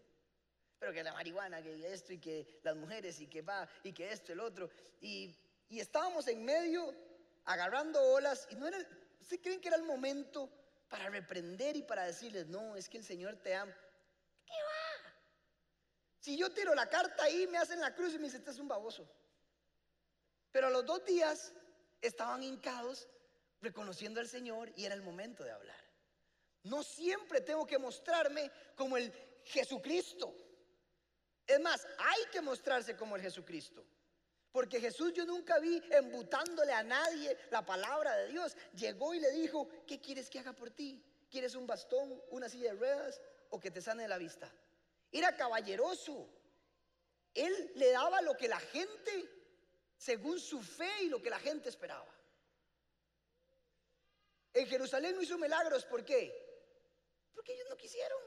Pero 0.78 0.92
que 0.92 1.02
la 1.02 1.12
marihuana, 1.12 1.62
que 1.62 1.92
esto 1.92 2.12
y 2.12 2.18
que 2.18 2.60
las 2.62 2.76
mujeres 2.76 3.20
y 3.20 3.26
que 3.26 3.42
va 3.42 3.68
y 3.82 3.92
que 3.92 4.10
esto, 4.10 4.32
el 4.32 4.40
otro. 4.40 4.70
Y, 5.00 5.34
estábamos 5.70 6.28
en 6.28 6.44
medio 6.44 6.94
agarrando 7.44 8.00
olas 8.02 8.46
y 8.50 8.56
no 8.56 8.68
era, 8.68 8.78
¿se 9.22 9.40
creen 9.40 9.60
que 9.60 9.68
era 9.68 9.76
el 9.78 9.84
momento 9.84 10.50
para 10.88 11.08
reprender 11.08 11.76
y 11.76 11.82
para 11.82 12.04
decirles, 12.04 12.46
no, 12.46 12.76
es 12.76 12.90
que 12.90 12.98
el 12.98 13.04
Señor 13.04 13.36
te 13.36 13.54
ama? 13.54 13.74
Si 16.22 16.36
yo 16.36 16.50
tiro 16.50 16.72
la 16.72 16.88
carta 16.88 17.24
ahí, 17.24 17.48
me 17.48 17.58
hacen 17.58 17.80
la 17.80 17.92
cruz 17.96 18.14
y 18.14 18.18
me 18.18 18.26
dicen, 18.26 18.38
este 18.42 18.52
es 18.52 18.60
un 18.60 18.68
baboso. 18.68 19.08
Pero 20.52 20.68
a 20.68 20.70
los 20.70 20.86
dos 20.86 21.04
días 21.04 21.52
estaban 22.00 22.44
hincados 22.44 23.08
reconociendo 23.60 24.20
al 24.20 24.28
Señor 24.28 24.72
y 24.76 24.84
era 24.84 24.94
el 24.94 25.02
momento 25.02 25.42
de 25.42 25.50
hablar. 25.50 25.82
No 26.62 26.84
siempre 26.84 27.40
tengo 27.40 27.66
que 27.66 27.76
mostrarme 27.76 28.52
como 28.76 28.96
el 28.96 29.12
Jesucristo. 29.42 30.32
Es 31.44 31.58
más, 31.58 31.84
hay 31.98 32.26
que 32.30 32.40
mostrarse 32.40 32.96
como 32.96 33.16
el 33.16 33.22
Jesucristo. 33.22 33.84
Porque 34.52 34.80
Jesús 34.80 35.12
yo 35.12 35.24
nunca 35.24 35.58
vi 35.58 35.82
embutándole 35.90 36.72
a 36.72 36.84
nadie 36.84 37.36
la 37.50 37.66
palabra 37.66 38.14
de 38.18 38.28
Dios. 38.28 38.56
Llegó 38.74 39.12
y 39.12 39.18
le 39.18 39.32
dijo, 39.32 39.68
¿qué 39.88 40.00
quieres 40.00 40.30
que 40.30 40.38
haga 40.38 40.52
por 40.52 40.70
ti? 40.70 41.02
¿Quieres 41.28 41.56
un 41.56 41.66
bastón, 41.66 42.22
una 42.30 42.48
silla 42.48 42.70
de 42.72 42.78
ruedas 42.78 43.20
o 43.50 43.58
que 43.58 43.72
te 43.72 43.82
sane 43.82 44.06
la 44.06 44.18
vista? 44.18 44.52
Era 45.12 45.36
caballeroso. 45.36 46.26
Él 47.34 47.72
le 47.76 47.90
daba 47.92 48.20
lo 48.22 48.36
que 48.36 48.48
la 48.48 48.58
gente, 48.58 49.28
según 49.96 50.40
su 50.40 50.62
fe 50.62 50.90
y 51.02 51.08
lo 51.08 51.22
que 51.22 51.30
la 51.30 51.38
gente 51.38 51.68
esperaba. 51.68 52.12
En 54.54 54.66
Jerusalén 54.66 55.14
no 55.14 55.22
hizo 55.22 55.38
milagros, 55.38 55.84
¿por 55.84 56.04
qué? 56.04 56.32
Porque 57.34 57.54
ellos 57.54 57.66
no 57.70 57.76
quisieron. 57.76 58.18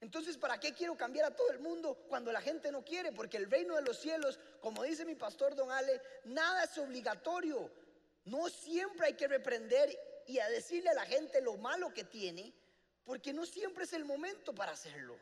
Entonces, 0.00 0.36
¿para 0.36 0.58
qué 0.58 0.72
quiero 0.72 0.96
cambiar 0.96 1.26
a 1.26 1.36
todo 1.36 1.50
el 1.52 1.60
mundo 1.60 1.94
cuando 2.08 2.32
la 2.32 2.40
gente 2.40 2.72
no 2.72 2.84
quiere? 2.84 3.12
Porque 3.12 3.36
el 3.36 3.48
reino 3.48 3.76
de 3.76 3.82
los 3.82 3.98
cielos, 3.98 4.38
como 4.60 4.82
dice 4.82 5.04
mi 5.04 5.14
pastor 5.14 5.54
Don 5.54 5.70
Ale, 5.70 6.00
nada 6.24 6.64
es 6.64 6.76
obligatorio. 6.78 7.70
No 8.24 8.48
siempre 8.48 9.06
hay 9.06 9.14
que 9.14 9.28
reprender 9.28 9.96
y 10.26 10.38
a 10.40 10.48
decirle 10.48 10.90
a 10.90 10.94
la 10.94 11.06
gente 11.06 11.40
lo 11.40 11.56
malo 11.56 11.92
que 11.94 12.04
tiene, 12.04 12.52
porque 13.04 13.32
no 13.32 13.46
siempre 13.46 13.84
es 13.84 13.92
el 13.92 14.04
momento 14.04 14.52
para 14.52 14.72
hacerlo. 14.72 15.16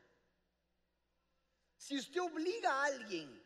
Si 1.81 1.97
usted 1.97 2.21
obliga 2.21 2.71
a 2.71 2.85
alguien, 2.85 3.43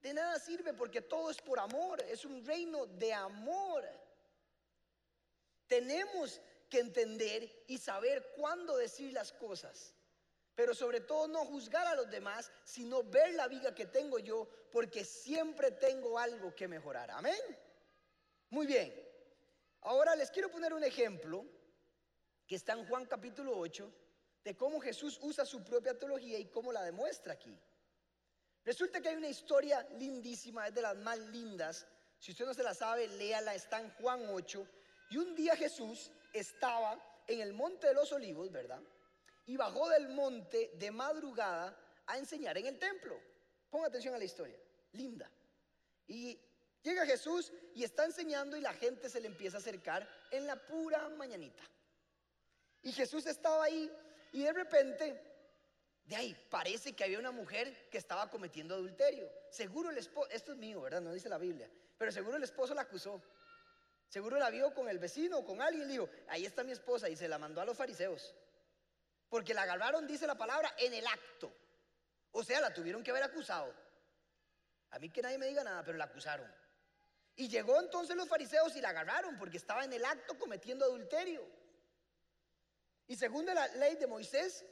de 0.00 0.14
nada 0.14 0.38
sirve 0.38 0.72
porque 0.72 1.02
todo 1.02 1.32
es 1.32 1.42
por 1.42 1.58
amor, 1.58 2.00
es 2.02 2.24
un 2.24 2.46
reino 2.46 2.86
de 2.86 3.12
amor. 3.12 3.84
Tenemos 5.66 6.40
que 6.70 6.78
entender 6.78 7.64
y 7.66 7.78
saber 7.78 8.32
cuándo 8.36 8.76
decir 8.76 9.12
las 9.12 9.32
cosas. 9.32 9.94
Pero 10.54 10.76
sobre 10.76 11.00
todo 11.00 11.26
no 11.26 11.44
juzgar 11.44 11.88
a 11.88 11.96
los 11.96 12.08
demás, 12.08 12.52
sino 12.64 13.02
ver 13.02 13.34
la 13.34 13.48
vida 13.48 13.74
que 13.74 13.86
tengo 13.86 14.20
yo, 14.20 14.48
porque 14.70 15.04
siempre 15.04 15.72
tengo 15.72 16.20
algo 16.20 16.54
que 16.54 16.68
mejorar. 16.68 17.10
Amén. 17.10 17.42
Muy 18.50 18.64
bien. 18.64 18.94
Ahora 19.80 20.14
les 20.14 20.30
quiero 20.30 20.52
poner 20.52 20.72
un 20.72 20.84
ejemplo 20.84 21.44
que 22.46 22.54
está 22.54 22.74
en 22.74 22.86
Juan 22.86 23.06
capítulo 23.06 23.58
8 23.58 23.92
de 24.46 24.56
cómo 24.56 24.78
Jesús 24.78 25.18
usa 25.22 25.44
su 25.44 25.64
propia 25.64 25.98
teología 25.98 26.38
y 26.38 26.44
cómo 26.44 26.70
la 26.70 26.84
demuestra 26.84 27.32
aquí. 27.32 27.52
Resulta 28.64 29.00
que 29.00 29.08
hay 29.08 29.16
una 29.16 29.28
historia 29.28 29.84
lindísima, 29.98 30.68
es 30.68 30.74
de 30.74 30.82
las 30.82 30.96
más 30.98 31.18
lindas. 31.18 31.84
Si 32.20 32.30
usted 32.30 32.46
no 32.46 32.54
se 32.54 32.62
la 32.62 32.72
sabe, 32.72 33.08
léala, 33.08 33.56
está 33.56 33.80
en 33.80 33.90
Juan 33.94 34.24
8. 34.30 34.68
Y 35.10 35.16
un 35.16 35.34
día 35.34 35.56
Jesús 35.56 36.12
estaba 36.32 36.96
en 37.26 37.40
el 37.40 37.54
monte 37.54 37.88
de 37.88 37.94
los 37.94 38.12
olivos, 38.12 38.52
¿verdad? 38.52 38.80
Y 39.46 39.56
bajó 39.56 39.88
del 39.88 40.10
monte 40.10 40.70
de 40.74 40.92
madrugada 40.92 41.76
a 42.06 42.16
enseñar 42.16 42.56
en 42.56 42.66
el 42.66 42.78
templo. 42.78 43.20
Ponga 43.68 43.88
atención 43.88 44.14
a 44.14 44.18
la 44.18 44.26
historia, 44.26 44.60
linda. 44.92 45.28
Y 46.06 46.40
llega 46.84 47.04
Jesús 47.04 47.52
y 47.74 47.82
está 47.82 48.04
enseñando 48.04 48.56
y 48.56 48.60
la 48.60 48.74
gente 48.74 49.10
se 49.10 49.20
le 49.20 49.26
empieza 49.26 49.56
a 49.56 49.60
acercar 49.60 50.08
en 50.30 50.46
la 50.46 50.54
pura 50.54 51.08
mañanita. 51.08 51.64
Y 52.82 52.92
Jesús 52.92 53.26
estaba 53.26 53.64
ahí 53.64 53.90
y 54.36 54.42
de 54.42 54.52
repente, 54.52 55.18
de 56.04 56.14
ahí, 56.14 56.36
parece 56.50 56.94
que 56.94 57.02
había 57.02 57.18
una 57.18 57.30
mujer 57.30 57.88
que 57.88 57.96
estaba 57.96 58.28
cometiendo 58.28 58.74
adulterio. 58.74 59.32
Seguro 59.48 59.88
el 59.88 59.96
esposo, 59.96 60.28
esto 60.30 60.52
es 60.52 60.58
mío, 60.58 60.82
¿verdad? 60.82 61.00
No 61.00 61.10
dice 61.10 61.30
la 61.30 61.38
Biblia, 61.38 61.70
pero 61.96 62.12
seguro 62.12 62.36
el 62.36 62.42
esposo 62.42 62.74
la 62.74 62.82
acusó. 62.82 63.22
Seguro 64.10 64.38
la 64.38 64.50
vio 64.50 64.74
con 64.74 64.90
el 64.90 64.98
vecino 64.98 65.38
o 65.38 65.44
con 65.46 65.62
alguien 65.62 65.88
y 65.88 65.92
dijo, 65.92 66.10
ahí 66.28 66.44
está 66.44 66.62
mi 66.64 66.72
esposa 66.72 67.08
y 67.08 67.16
se 67.16 67.28
la 67.28 67.38
mandó 67.38 67.62
a 67.62 67.64
los 67.64 67.78
fariseos. 67.78 68.34
Porque 69.30 69.54
la 69.54 69.62
agarraron, 69.62 70.06
dice 70.06 70.26
la 70.26 70.36
palabra, 70.36 70.70
en 70.76 70.92
el 70.92 71.06
acto. 71.06 71.50
O 72.32 72.44
sea, 72.44 72.60
la 72.60 72.74
tuvieron 72.74 73.02
que 73.02 73.12
haber 73.12 73.22
acusado. 73.22 73.72
A 74.90 74.98
mí 74.98 75.08
que 75.08 75.22
nadie 75.22 75.38
me 75.38 75.46
diga 75.46 75.64
nada, 75.64 75.82
pero 75.82 75.96
la 75.96 76.04
acusaron. 76.04 76.54
Y 77.36 77.48
llegó 77.48 77.80
entonces 77.80 78.14
los 78.14 78.28
fariseos 78.28 78.76
y 78.76 78.82
la 78.82 78.90
agarraron 78.90 79.38
porque 79.38 79.56
estaba 79.56 79.82
en 79.82 79.94
el 79.94 80.04
acto 80.04 80.38
cometiendo 80.38 80.84
adulterio. 80.84 81.42
Y 83.08 83.16
según 83.16 83.46
la 83.46 83.68
ley 83.68 83.96
de 83.96 84.06
Moisés, 84.06 84.64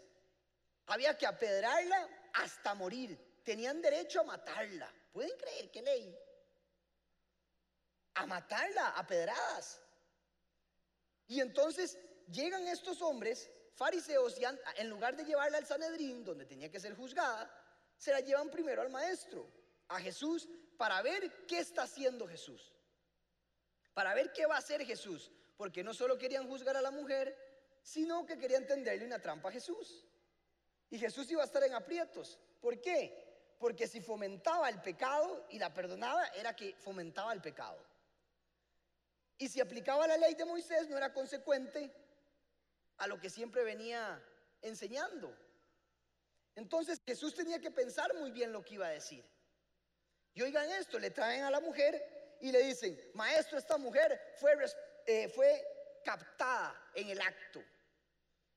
había 0.87 1.17
que 1.17 1.27
apedrarla 1.27 2.31
hasta 2.35 2.75
morir. 2.75 3.41
Tenían 3.45 3.81
derecho 3.81 4.21
a 4.21 4.25
matarla. 4.25 4.93
¿Pueden 5.13 5.37
creer 5.39 5.71
qué 5.71 5.83
ley? 5.83 6.19
a 8.15 8.27
matarla 8.27 8.91
a 8.91 9.07
pedradas. 9.07 9.81
Y 11.27 11.41
entonces 11.41 11.99
llegan 12.31 12.67
estos 12.69 13.03
hombres, 13.03 13.51
fariseos, 13.75 14.39
y 14.39 14.45
en 14.77 14.89
lugar 14.89 15.17
de 15.17 15.25
llevarla 15.25 15.59
al 15.59 15.67
Sanedrín, 15.67 16.25
donde 16.25 16.47
tenía 16.47 16.71
que 16.71 16.81
ser 16.81 16.95
juzgada, 16.95 17.51
se 17.97 18.13
la 18.13 18.21
llevan 18.21 18.51
primero 18.51 18.83
al 18.83 18.91
maestro, 18.91 19.51
a 19.89 20.01
Jesús, 20.01 20.49
para 20.77 21.01
ver 21.03 21.47
qué 21.47 21.59
está 21.59 21.83
haciendo 21.83 22.27
Jesús. 22.27 22.73
Para 23.95 24.15
ver 24.15 24.33
qué 24.33 24.47
va 24.47 24.57
a 24.57 24.59
hacer 24.59 24.85
Jesús. 24.85 25.31
Porque 25.57 25.85
no 25.85 25.95
solo 25.95 26.19
querían 26.19 26.49
juzgar 26.49 26.77
a 26.77 26.83
la 26.83 26.91
mujer, 26.91 27.37
sino 27.85 28.25
que 28.25 28.39
querían 28.39 28.67
tenderle 28.67 29.05
una 29.05 29.21
trampa 29.21 29.51
a 29.51 29.53
Jesús. 29.53 30.05
Y 30.91 30.99
Jesús 30.99 31.31
iba 31.31 31.43
a 31.43 31.45
estar 31.45 31.63
en 31.63 31.75
aprietos. 31.75 32.41
¿Por 32.61 32.81
qué? 32.81 33.55
Porque 33.59 33.87
si 33.87 34.01
fomentaba 34.01 34.71
el 34.71 34.81
pecado 34.81 35.47
y 35.51 35.59
la 35.59 35.73
perdonaba, 35.73 36.27
era 36.29 36.57
que 36.57 36.75
fomentaba 36.77 37.33
el 37.35 37.43
pecado. 37.43 37.79
Y 39.37 39.49
si 39.49 39.61
aplicaba 39.61 40.07
la 40.07 40.17
ley 40.17 40.35
de 40.35 40.47
Moisés 40.47 40.89
no 40.89 40.97
era 40.97 41.13
consecuente 41.13 41.93
a 42.97 43.07
lo 43.07 43.21
que 43.21 43.29
siempre 43.29 43.63
venía 43.63 44.23
enseñando. 44.63 45.37
Entonces 46.55 47.03
Jesús 47.05 47.35
tenía 47.35 47.59
que 47.59 47.71
pensar 47.71 48.15
muy 48.15 48.31
bien 48.31 48.51
lo 48.51 48.65
que 48.65 48.75
iba 48.75 48.87
a 48.87 48.91
decir. 48.91 49.25
Y 50.33 50.41
oigan 50.41 50.71
esto, 50.71 50.99
le 50.99 51.11
traen 51.11 51.43
a 51.43 51.51
la 51.51 51.61
mujer 51.61 52.39
y 52.41 52.51
le 52.51 52.63
dicen, 52.63 52.99
maestro, 53.13 53.59
esta 53.59 53.77
mujer 53.77 54.19
fue, 54.37 54.53
eh, 55.07 55.29
fue 55.29 56.01
captada 56.03 56.91
en 56.95 57.11
el 57.11 57.21
acto. 57.21 57.63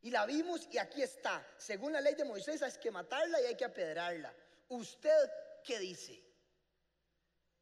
Y 0.07 0.09
la 0.09 0.25
vimos 0.25 0.69
y 0.71 0.77
aquí 0.77 1.01
está. 1.01 1.45
Según 1.57 1.91
la 1.91 1.99
ley 1.99 2.15
de 2.15 2.23
Moisés 2.23 2.61
hay 2.61 2.71
que 2.81 2.89
matarla 2.89 3.41
y 3.41 3.45
hay 3.47 3.57
que 3.57 3.65
apedrarla. 3.65 4.33
¿Usted 4.69 5.29
qué 5.65 5.79
dice? 5.79 6.23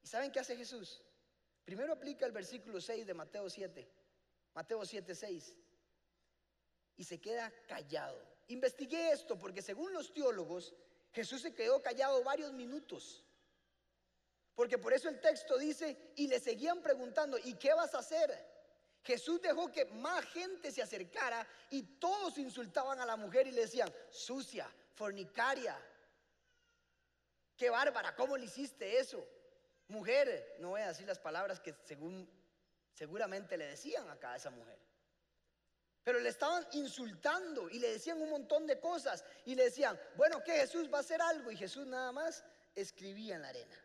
¿Y 0.03 0.07
saben 0.07 0.31
qué 0.31 0.41
hace 0.41 0.55
Jesús? 0.55 1.01
Primero 1.63 1.93
aplica 1.93 2.23
el 2.23 2.31
versículo 2.31 2.79
6 2.79 3.07
de 3.07 3.15
Mateo 3.15 3.49
7, 3.49 3.89
Mateo 4.53 4.85
7, 4.85 5.15
6, 5.15 5.55
y 6.97 7.03
se 7.03 7.19
queda 7.19 7.51
callado. 7.67 8.21
Investigué 8.49 9.11
esto 9.11 9.39
porque 9.39 9.63
según 9.63 9.91
los 9.91 10.13
teólogos, 10.13 10.75
Jesús 11.13 11.41
se 11.41 11.55
quedó 11.55 11.81
callado 11.81 12.23
varios 12.23 12.53
minutos. 12.53 13.25
Porque 14.53 14.77
por 14.77 14.93
eso 14.93 15.09
el 15.09 15.19
texto 15.19 15.57
dice, 15.57 16.13
y 16.15 16.27
le 16.27 16.39
seguían 16.39 16.83
preguntando, 16.83 17.39
¿y 17.39 17.55
qué 17.55 17.73
vas 17.73 17.95
a 17.95 17.99
hacer? 17.99 18.54
Jesús 19.05 19.39
dejó 19.39 19.71
que 19.71 19.85
más 19.85 20.25
gente 20.25 20.71
se 20.71 20.81
acercara 20.81 21.47
y 21.69 21.83
todos 21.99 22.39
insultaban 22.39 22.99
a 22.99 23.05
la 23.05 23.15
mujer 23.15 23.45
y 23.45 23.51
le 23.51 23.61
decían, 23.61 23.93
sucia, 24.09 24.67
fornicaria, 24.95 25.79
qué 27.55 27.69
bárbara, 27.69 28.15
¿cómo 28.15 28.35
le 28.35 28.45
hiciste 28.45 28.97
eso? 28.97 29.23
Mujer, 29.89 30.55
no 30.59 30.69
voy 30.69 30.81
a 30.81 30.87
decir 30.87 31.05
las 31.05 31.19
palabras 31.19 31.59
que 31.59 31.75
según 31.83 32.27
seguramente 32.95 33.57
le 33.57 33.67
decían 33.67 34.09
acá 34.09 34.33
a 34.33 34.37
esa 34.37 34.49
mujer. 34.49 34.79
Pero 36.03 36.19
le 36.19 36.29
estaban 36.29 36.65
insultando 36.71 37.69
y 37.69 37.77
le 37.77 37.91
decían 37.91 38.19
un 38.19 38.31
montón 38.31 38.65
de 38.65 38.79
cosas 38.79 39.23
y 39.45 39.53
le 39.53 39.65
decían, 39.65 39.99
bueno, 40.15 40.43
que 40.43 40.53
Jesús 40.53 40.91
va 40.91 40.97
a 40.97 41.01
hacer 41.01 41.21
algo 41.21 41.51
y 41.51 41.57
Jesús 41.57 41.85
nada 41.85 42.11
más 42.11 42.43
escribía 42.73 43.35
en 43.35 43.43
la 43.43 43.49
arena. 43.49 43.77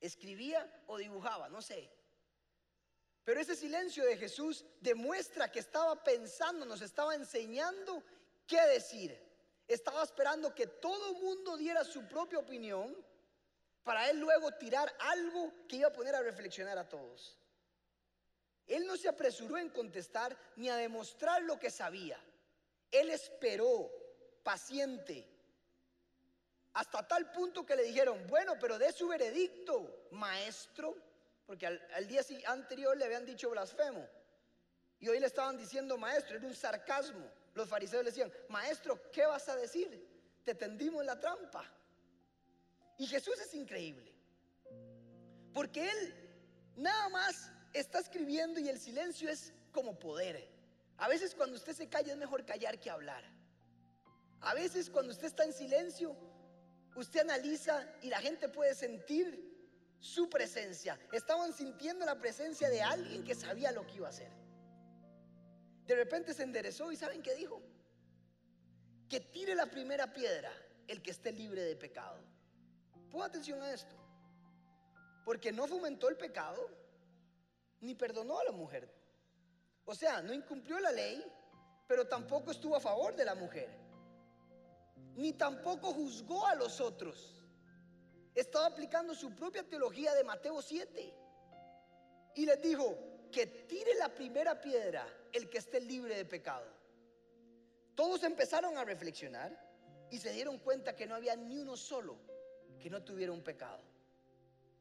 Escribía 0.00 0.82
o 0.86 0.96
dibujaba, 0.96 1.50
no 1.50 1.60
sé. 1.60 1.99
Pero 3.24 3.40
ese 3.40 3.54
silencio 3.54 4.04
de 4.04 4.16
Jesús 4.16 4.64
demuestra 4.80 5.50
que 5.50 5.58
estaba 5.58 6.02
pensando, 6.02 6.64
nos 6.64 6.80
estaba 6.80 7.14
enseñando 7.14 8.02
qué 8.46 8.60
decir. 8.62 9.18
Estaba 9.68 10.02
esperando 10.02 10.54
que 10.54 10.66
todo 10.66 11.14
mundo 11.14 11.56
diera 11.56 11.84
su 11.84 12.06
propia 12.08 12.38
opinión 12.38 12.96
para 13.84 14.10
él 14.10 14.18
luego 14.18 14.52
tirar 14.52 14.92
algo 14.98 15.52
que 15.68 15.76
iba 15.76 15.88
a 15.88 15.92
poner 15.92 16.14
a 16.14 16.22
reflexionar 16.22 16.78
a 16.78 16.88
todos. 16.88 17.36
Él 18.66 18.86
no 18.86 18.96
se 18.96 19.08
apresuró 19.08 19.58
en 19.58 19.70
contestar 19.70 20.36
ni 20.56 20.68
a 20.68 20.76
demostrar 20.76 21.42
lo 21.42 21.58
que 21.58 21.70
sabía. 21.70 22.20
Él 22.90 23.10
esperó, 23.10 23.90
paciente, 24.42 25.28
hasta 26.72 27.06
tal 27.06 27.32
punto 27.32 27.66
que 27.66 27.74
le 27.74 27.82
dijeron, 27.82 28.26
bueno, 28.28 28.54
pero 28.60 28.78
de 28.78 28.92
su 28.92 29.08
veredicto, 29.08 30.06
maestro, 30.12 30.96
porque 31.50 31.66
al, 31.66 32.06
día 32.06 32.22
anterior 32.46 32.96
le 32.96 33.06
habían 33.06 33.26
dicho 33.26 33.50
blasfemo. 33.50 34.06
Y 35.00 35.08
hoy 35.08 35.18
le 35.18 35.26
estaban 35.26 35.58
diciendo 35.58 35.98
maestro, 35.98 36.36
era 36.36 36.46
un 36.46 36.54
sarcasmo. 36.54 37.28
Los 37.54 37.68
fariseos 37.68 38.04
le 38.04 38.10
decían, 38.10 38.32
maestro, 38.48 39.10
¿qué 39.10 39.26
vas 39.26 39.48
a 39.48 39.56
decir? 39.56 39.90
Te 40.44 40.54
tendimos 40.54 41.04
la 41.04 41.18
trampa. 41.18 41.68
Y 42.98 43.06
Jesús 43.08 43.34
es 43.40 43.52
increíble. 43.54 44.14
Porque 45.52 45.90
Él 45.90 46.14
nada 46.76 47.08
más 47.08 47.50
está 47.72 47.98
escribiendo 47.98 48.60
y 48.60 48.68
el 48.68 48.78
silencio 48.78 49.28
es 49.28 49.52
como 49.72 49.98
poder. 49.98 50.48
A 50.98 51.08
veces 51.08 51.34
cuando 51.34 51.56
usted 51.56 51.72
se 51.72 51.88
calla 51.88 52.12
es 52.12 52.16
mejor 52.16 52.44
callar 52.44 52.78
que 52.78 52.90
hablar. 52.90 53.24
A 54.40 54.54
veces 54.54 54.88
cuando 54.88 55.10
usted 55.10 55.26
está 55.26 55.42
en 55.42 55.52
silencio, 55.52 56.16
usted 56.94 57.22
analiza 57.22 57.92
y 58.02 58.08
la 58.08 58.20
gente 58.20 58.48
puede 58.48 58.72
sentir 58.72 59.49
su 60.00 60.28
presencia. 60.28 60.98
Estaban 61.12 61.52
sintiendo 61.52 62.04
la 62.04 62.18
presencia 62.18 62.68
de 62.68 62.82
alguien 62.82 63.22
que 63.22 63.34
sabía 63.34 63.70
lo 63.70 63.86
que 63.86 63.96
iba 63.96 64.06
a 64.06 64.10
hacer. 64.10 64.32
De 65.86 65.94
repente 65.94 66.34
se 66.34 66.42
enderezó 66.42 66.90
y 66.90 66.96
¿saben 66.96 67.22
qué 67.22 67.34
dijo? 67.34 67.62
Que 69.08 69.20
tire 69.20 69.54
la 69.54 69.66
primera 69.66 70.12
piedra 70.12 70.50
el 70.88 71.02
que 71.02 71.10
esté 71.10 71.32
libre 71.32 71.62
de 71.62 71.76
pecado. 71.76 72.18
Ponga 73.10 73.26
atención 73.26 73.60
a 73.62 73.72
esto. 73.72 73.94
Porque 75.24 75.52
no 75.52 75.66
fomentó 75.66 76.08
el 76.08 76.16
pecado, 76.16 76.68
ni 77.80 77.94
perdonó 77.94 78.38
a 78.38 78.44
la 78.44 78.52
mujer. 78.52 78.92
O 79.84 79.94
sea, 79.94 80.22
no 80.22 80.32
incumplió 80.32 80.78
la 80.80 80.92
ley, 80.92 81.24
pero 81.86 82.06
tampoco 82.06 82.52
estuvo 82.52 82.76
a 82.76 82.80
favor 82.80 83.14
de 83.16 83.24
la 83.24 83.34
mujer. 83.34 83.68
Ni 85.16 85.32
tampoco 85.32 85.92
juzgó 85.92 86.46
a 86.46 86.54
los 86.54 86.80
otros. 86.80 87.39
Estaba 88.34 88.66
aplicando 88.66 89.14
su 89.14 89.34
propia 89.34 89.62
teología 89.62 90.14
de 90.14 90.24
Mateo 90.24 90.62
7. 90.62 91.14
Y 92.36 92.46
les 92.46 92.62
dijo, 92.62 93.10
que 93.30 93.46
tire 93.46 93.94
la 93.94 94.12
primera 94.14 94.60
piedra 94.60 95.06
el 95.32 95.48
que 95.48 95.58
esté 95.58 95.80
libre 95.80 96.16
de 96.16 96.24
pecado. 96.24 96.66
Todos 97.94 98.22
empezaron 98.24 98.76
a 98.76 98.84
reflexionar 98.84 99.56
y 100.10 100.18
se 100.18 100.32
dieron 100.32 100.58
cuenta 100.58 100.96
que 100.96 101.06
no 101.06 101.14
había 101.14 101.36
ni 101.36 101.58
uno 101.58 101.76
solo 101.76 102.16
que 102.80 102.90
no 102.90 103.02
tuviera 103.02 103.32
un 103.32 103.42
pecado. 103.42 103.82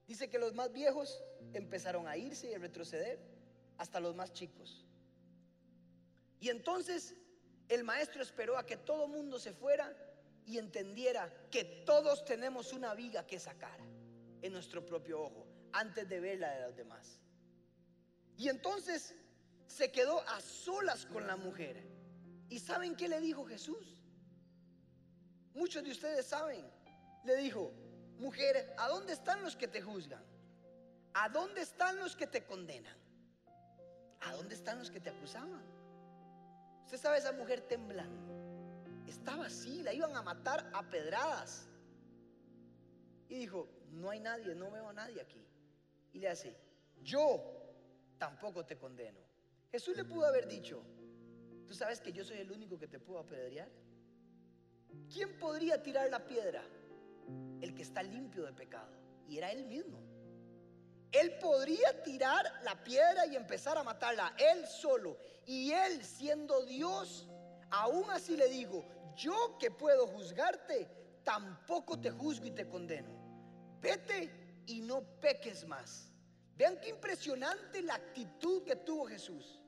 Dice 0.07 0.29
que 0.29 0.39
los 0.39 0.53
más 0.53 0.71
viejos 0.71 1.21
empezaron 1.53 2.07
a 2.07 2.17
irse 2.17 2.49
y 2.49 2.53
a 2.53 2.59
retroceder 2.59 3.19
hasta 3.77 3.99
los 3.99 4.15
más 4.15 4.33
chicos. 4.33 4.85
Y 6.39 6.49
entonces 6.49 7.15
el 7.67 7.83
maestro 7.83 8.23
esperó 8.23 8.57
a 8.57 8.65
que 8.65 8.77
todo 8.77 9.07
mundo 9.07 9.37
se 9.37 9.53
fuera 9.53 9.93
y 10.45 10.57
entendiera 10.57 11.31
que 11.51 11.63
todos 11.85 12.25
tenemos 12.25 12.73
una 12.73 12.93
viga 12.93 13.25
que 13.25 13.39
sacar 13.39 13.79
en 14.41 14.53
nuestro 14.53 14.85
propio 14.85 15.21
ojo 15.21 15.47
antes 15.73 16.07
de 16.07 16.19
ver 16.19 16.39
la 16.39 16.51
de 16.51 16.61
los 16.61 16.75
demás. 16.75 17.19
Y 18.37 18.49
entonces 18.49 19.15
se 19.67 19.91
quedó 19.91 20.21
a 20.29 20.41
solas 20.41 21.05
con 21.05 21.27
la 21.27 21.35
mujer. 21.35 21.85
¿Y 22.49 22.59
saben 22.59 22.95
qué 22.95 23.07
le 23.07 23.19
dijo 23.19 23.45
Jesús? 23.45 23.95
Muchos 25.53 25.83
de 25.83 25.91
ustedes 25.91 26.25
saben. 26.25 26.65
Le 27.25 27.35
dijo, 27.35 27.71
mujer, 28.17 28.73
¿a 28.77 28.87
dónde 28.87 29.13
están 29.13 29.43
los 29.43 29.55
que 29.55 29.67
te 29.67 29.81
juzgan? 29.81 30.23
¿A 31.13 31.29
dónde 31.29 31.61
están 31.61 31.99
los 31.99 32.15
que 32.15 32.27
te 32.27 32.45
condenan? 32.45 32.97
¿A 34.21 34.33
dónde 34.33 34.55
están 34.55 34.79
los 34.79 34.89
que 34.89 34.99
te 34.99 35.09
acusaban? 35.09 35.63
Usted 36.85 36.97
sabe 36.97 37.17
esa 37.19 37.31
mujer 37.33 37.61
temblando. 37.61 38.48
Estaba 39.09 39.47
así, 39.47 39.81
la 39.81 39.91
iban 39.91 40.15
a 40.15 40.21
matar 40.21 40.69
a 40.71 40.87
pedradas. 40.87 41.67
Y 43.27 43.39
dijo, 43.39 43.67
no 43.91 44.11
hay 44.11 44.19
nadie, 44.19 44.53
no 44.53 44.69
veo 44.69 44.87
a 44.87 44.93
nadie 44.93 45.19
aquí. 45.19 45.43
Y 46.13 46.19
le 46.19 46.29
hace, 46.29 46.55
yo 47.01 47.23
tampoco 48.19 48.65
te 48.65 48.77
condeno. 48.77 49.19
Jesús 49.71 49.97
le 49.97 50.05
pudo 50.05 50.25
haber 50.27 50.47
dicho, 50.47 50.83
¿tú 51.67 51.73
sabes 51.73 51.99
que 51.99 52.11
yo 52.11 52.23
soy 52.23 52.37
el 52.37 52.51
único 52.51 52.77
que 52.77 52.87
te 52.87 52.99
puedo 52.99 53.19
apedrear? 53.19 53.69
¿Quién 55.11 55.39
podría 55.39 55.81
tirar 55.81 56.07
la 56.11 56.23
piedra? 56.23 56.63
El 57.61 57.73
que 57.73 57.81
está 57.81 58.03
limpio 58.03 58.45
de 58.45 58.53
pecado. 58.53 58.91
Y 59.27 59.39
era 59.39 59.51
él 59.51 59.65
mismo. 59.65 59.99
Él 61.11 61.39
podría 61.39 62.03
tirar 62.03 62.45
la 62.63 62.83
piedra 62.83 63.25
y 63.25 63.35
empezar 63.35 63.75
a 63.75 63.83
matarla, 63.83 64.35
él 64.37 64.67
solo. 64.67 65.17
Y 65.47 65.71
él 65.71 66.03
siendo 66.05 66.63
Dios, 66.65 67.27
aún 67.71 68.09
así 68.11 68.37
le 68.37 68.47
digo, 68.49 68.85
yo 69.19 69.57
que 69.59 69.69
puedo 69.69 70.07
juzgarte, 70.07 70.87
tampoco 71.23 71.99
te 71.99 72.09
juzgo 72.09 72.45
y 72.45 72.51
te 72.51 72.67
condeno. 72.67 73.09
Vete 73.81 74.63
y 74.65 74.81
no 74.81 75.01
peques 75.19 75.67
más. 75.67 76.11
Vean 76.55 76.79
qué 76.81 76.89
impresionante 76.89 77.81
la 77.81 77.95
actitud 77.95 78.63
que 78.63 78.75
tuvo 78.77 79.07
Jesús. 79.07 79.61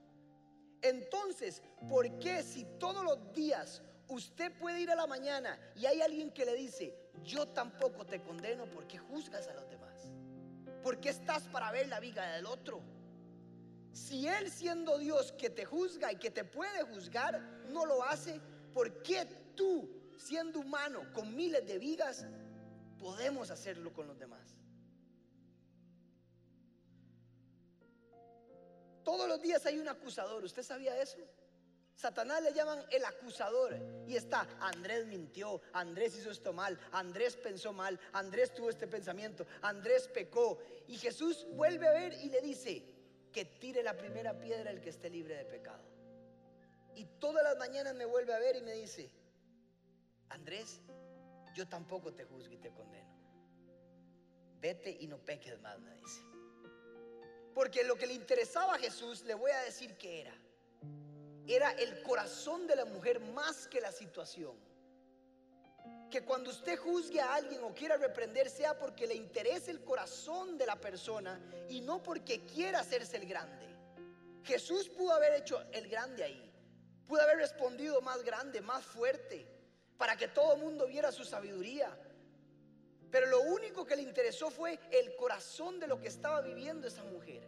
Entonces, 0.81 1.61
¿por 1.89 2.19
qué 2.19 2.43
si 2.43 2.65
todos 2.79 3.03
los 3.03 3.33
días 3.33 3.81
usted 4.07 4.51
puede 4.57 4.81
ir 4.81 4.91
a 4.91 4.95
la 4.95 5.07
mañana 5.07 5.59
y 5.75 5.85
hay 5.85 6.01
alguien 6.01 6.31
que 6.31 6.45
le 6.45 6.55
dice, 6.55 6.95
yo 7.23 7.47
tampoco 7.47 8.05
te 8.05 8.21
condeno, 8.21 8.65
¿por 8.65 8.87
qué 8.87 8.97
juzgas 8.97 9.47
a 9.47 9.53
los 9.53 9.69
demás? 9.69 10.11
¿Por 10.81 10.99
qué 10.99 11.09
estás 11.09 11.43
para 11.43 11.71
ver 11.71 11.87
la 11.87 11.99
viga 11.99 12.31
del 12.33 12.45
otro? 12.45 12.81
Si 13.93 14.27
Él 14.27 14.49
siendo 14.49 14.97
Dios 14.97 15.31
que 15.33 15.49
te 15.49 15.65
juzga 15.65 16.11
y 16.11 16.15
que 16.15 16.31
te 16.31 16.43
puede 16.43 16.83
juzgar, 16.83 17.39
no 17.69 17.85
lo 17.85 18.03
hace, 18.03 18.39
¿por 18.73 19.01
qué 19.03 19.25
tú, 19.55 19.89
siendo 20.17 20.59
humano 20.59 21.11
con 21.13 21.35
miles 21.35 21.65
de 21.65 21.77
vigas, 21.77 22.25
podemos 22.99 23.51
hacerlo 23.51 23.93
con 23.93 24.07
los 24.07 24.17
demás? 24.17 24.55
Todos 29.03 29.27
los 29.27 29.41
días 29.41 29.65
hay 29.65 29.79
un 29.79 29.87
acusador, 29.87 30.43
¿usted 30.43 30.63
sabía 30.63 31.01
eso? 31.01 31.17
Satanás 31.95 32.41
le 32.41 32.53
llaman 32.53 32.83
el 32.91 33.03
acusador. 33.05 33.77
Y 34.07 34.15
está, 34.15 34.47
Andrés 34.59 35.05
mintió, 35.05 35.61
Andrés 35.73 36.17
hizo 36.17 36.31
esto 36.31 36.53
mal, 36.53 36.79
Andrés 36.91 37.35
pensó 37.37 37.73
mal, 37.73 37.99
Andrés 38.13 38.53
tuvo 38.53 38.69
este 38.69 38.87
pensamiento, 38.87 39.45
Andrés 39.61 40.07
pecó. 40.07 40.59
Y 40.87 40.97
Jesús 40.97 41.45
vuelve 41.51 41.87
a 41.87 41.91
ver 41.91 42.13
y 42.13 42.29
le 42.29 42.41
dice, 42.41 42.83
que 43.31 43.45
tire 43.45 43.81
la 43.83 43.97
primera 43.97 44.37
piedra 44.39 44.71
el 44.71 44.81
que 44.81 44.89
esté 44.89 45.09
libre 45.09 45.35
de 45.35 45.45
pecado. 45.45 45.83
Y 46.95 47.05
todas 47.19 47.43
las 47.43 47.57
mañanas 47.57 47.95
me 47.95 48.05
vuelve 48.05 48.33
a 48.33 48.39
ver 48.39 48.57
y 48.57 48.61
me 48.61 48.73
dice, 48.73 49.09
Andrés, 50.31 50.81
yo 51.53 51.67
tampoco 51.67 52.13
te 52.13 52.23
juzgo 52.23 52.53
y 52.53 52.57
te 52.57 52.71
condeno. 52.71 53.09
Vete 54.59 54.95
y 54.99 55.07
no 55.07 55.17
peques 55.17 55.59
más, 55.59 55.79
me 55.79 55.95
dice. 55.95 56.21
Porque 57.53 57.83
lo 57.83 57.95
que 57.95 58.07
le 58.07 58.13
interesaba 58.13 58.75
a 58.75 58.79
Jesús, 58.79 59.23
le 59.23 59.33
voy 59.33 59.51
a 59.51 59.61
decir 59.61 59.97
que 59.97 60.21
era. 60.21 60.33
Era 61.47 61.71
el 61.71 62.01
corazón 62.03 62.67
de 62.67 62.75
la 62.75 62.85
mujer 62.85 63.19
más 63.19 63.67
que 63.67 63.81
la 63.81 63.91
situación. 63.91 64.55
Que 66.09 66.23
cuando 66.23 66.49
usted 66.49 66.77
juzgue 66.77 67.19
a 67.19 67.33
alguien 67.33 67.63
o 67.63 67.73
quiera 67.73 67.97
reprender 67.97 68.49
sea 68.49 68.77
porque 68.77 69.07
le 69.07 69.15
interese 69.15 69.71
el 69.71 69.83
corazón 69.83 70.57
de 70.57 70.65
la 70.65 70.79
persona 70.79 71.41
y 71.67 71.81
no 71.81 72.01
porque 72.03 72.45
quiera 72.45 72.79
hacerse 72.79 73.17
el 73.17 73.25
grande. 73.25 73.67
Jesús 74.43 74.87
pudo 74.89 75.13
haber 75.13 75.33
hecho 75.33 75.61
el 75.71 75.89
grande 75.89 76.23
ahí. 76.23 76.53
Pudo 77.07 77.21
haber 77.21 77.37
respondido 77.37 78.01
más 78.01 78.23
grande, 78.23 78.61
más 78.61 78.85
fuerte, 78.85 79.50
para 80.01 80.17
que 80.17 80.29
todo 80.29 80.55
el 80.55 80.61
mundo 80.63 80.87
viera 80.87 81.11
su 81.11 81.23
sabiduría. 81.23 81.95
Pero 83.11 83.27
lo 83.27 83.41
único 83.41 83.85
que 83.85 83.95
le 83.95 84.01
interesó 84.01 84.49
fue 84.49 84.79
el 84.89 85.15
corazón 85.15 85.79
de 85.79 85.85
lo 85.85 86.01
que 86.01 86.07
estaba 86.07 86.41
viviendo 86.41 86.87
esa 86.87 87.03
mujer. 87.03 87.47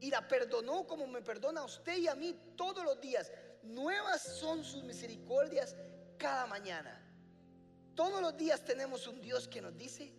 Y 0.00 0.10
la 0.10 0.26
perdonó 0.26 0.86
como 0.86 1.06
me 1.06 1.20
perdona 1.20 1.60
a 1.60 1.64
usted 1.64 1.98
y 1.98 2.08
a 2.08 2.14
mí 2.14 2.34
todos 2.56 2.82
los 2.82 2.98
días. 2.98 3.30
Nuevas 3.62 4.22
son 4.22 4.64
sus 4.64 4.82
misericordias 4.84 5.76
cada 6.16 6.46
mañana. 6.46 6.98
Todos 7.94 8.22
los 8.22 8.34
días 8.34 8.64
tenemos 8.64 9.06
un 9.06 9.20
Dios 9.20 9.48
que 9.48 9.60
nos 9.60 9.76
dice, 9.76 10.10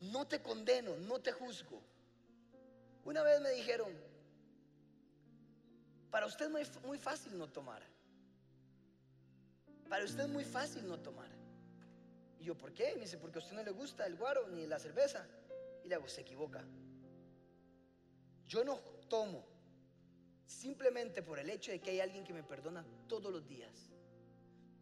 no 0.00 0.26
te 0.26 0.42
condeno, 0.42 0.96
no 0.96 1.20
te 1.20 1.30
juzgo. 1.30 1.80
Una 3.04 3.22
vez 3.22 3.40
me 3.40 3.50
dijeron, 3.50 3.96
para 6.10 6.26
usted 6.26 6.46
es 6.46 6.50
muy, 6.50 6.82
muy 6.84 6.98
fácil 6.98 7.38
no 7.38 7.46
tomar. 7.46 7.99
Para 9.90 10.04
usted 10.04 10.20
es 10.20 10.28
muy 10.28 10.44
fácil 10.44 10.86
no 10.86 11.00
tomar. 11.00 11.28
Y 12.38 12.44
yo, 12.44 12.56
¿por 12.56 12.72
qué? 12.72 12.94
Me 12.94 13.02
dice, 13.02 13.18
porque 13.18 13.40
a 13.40 13.42
usted 13.42 13.56
no 13.56 13.64
le 13.64 13.72
gusta 13.72 14.06
el 14.06 14.14
guaro 14.14 14.46
ni 14.46 14.64
la 14.64 14.78
cerveza. 14.78 15.26
Y 15.84 15.88
le 15.88 15.96
hago, 15.96 16.08
se 16.08 16.20
equivoca. 16.20 16.64
Yo 18.46 18.62
no 18.64 18.78
tomo 19.08 19.44
simplemente 20.46 21.22
por 21.22 21.40
el 21.40 21.50
hecho 21.50 21.72
de 21.72 21.80
que 21.80 21.90
hay 21.90 22.00
alguien 22.00 22.22
que 22.22 22.32
me 22.32 22.44
perdona 22.44 22.86
todos 23.08 23.32
los 23.32 23.48
días. 23.48 23.90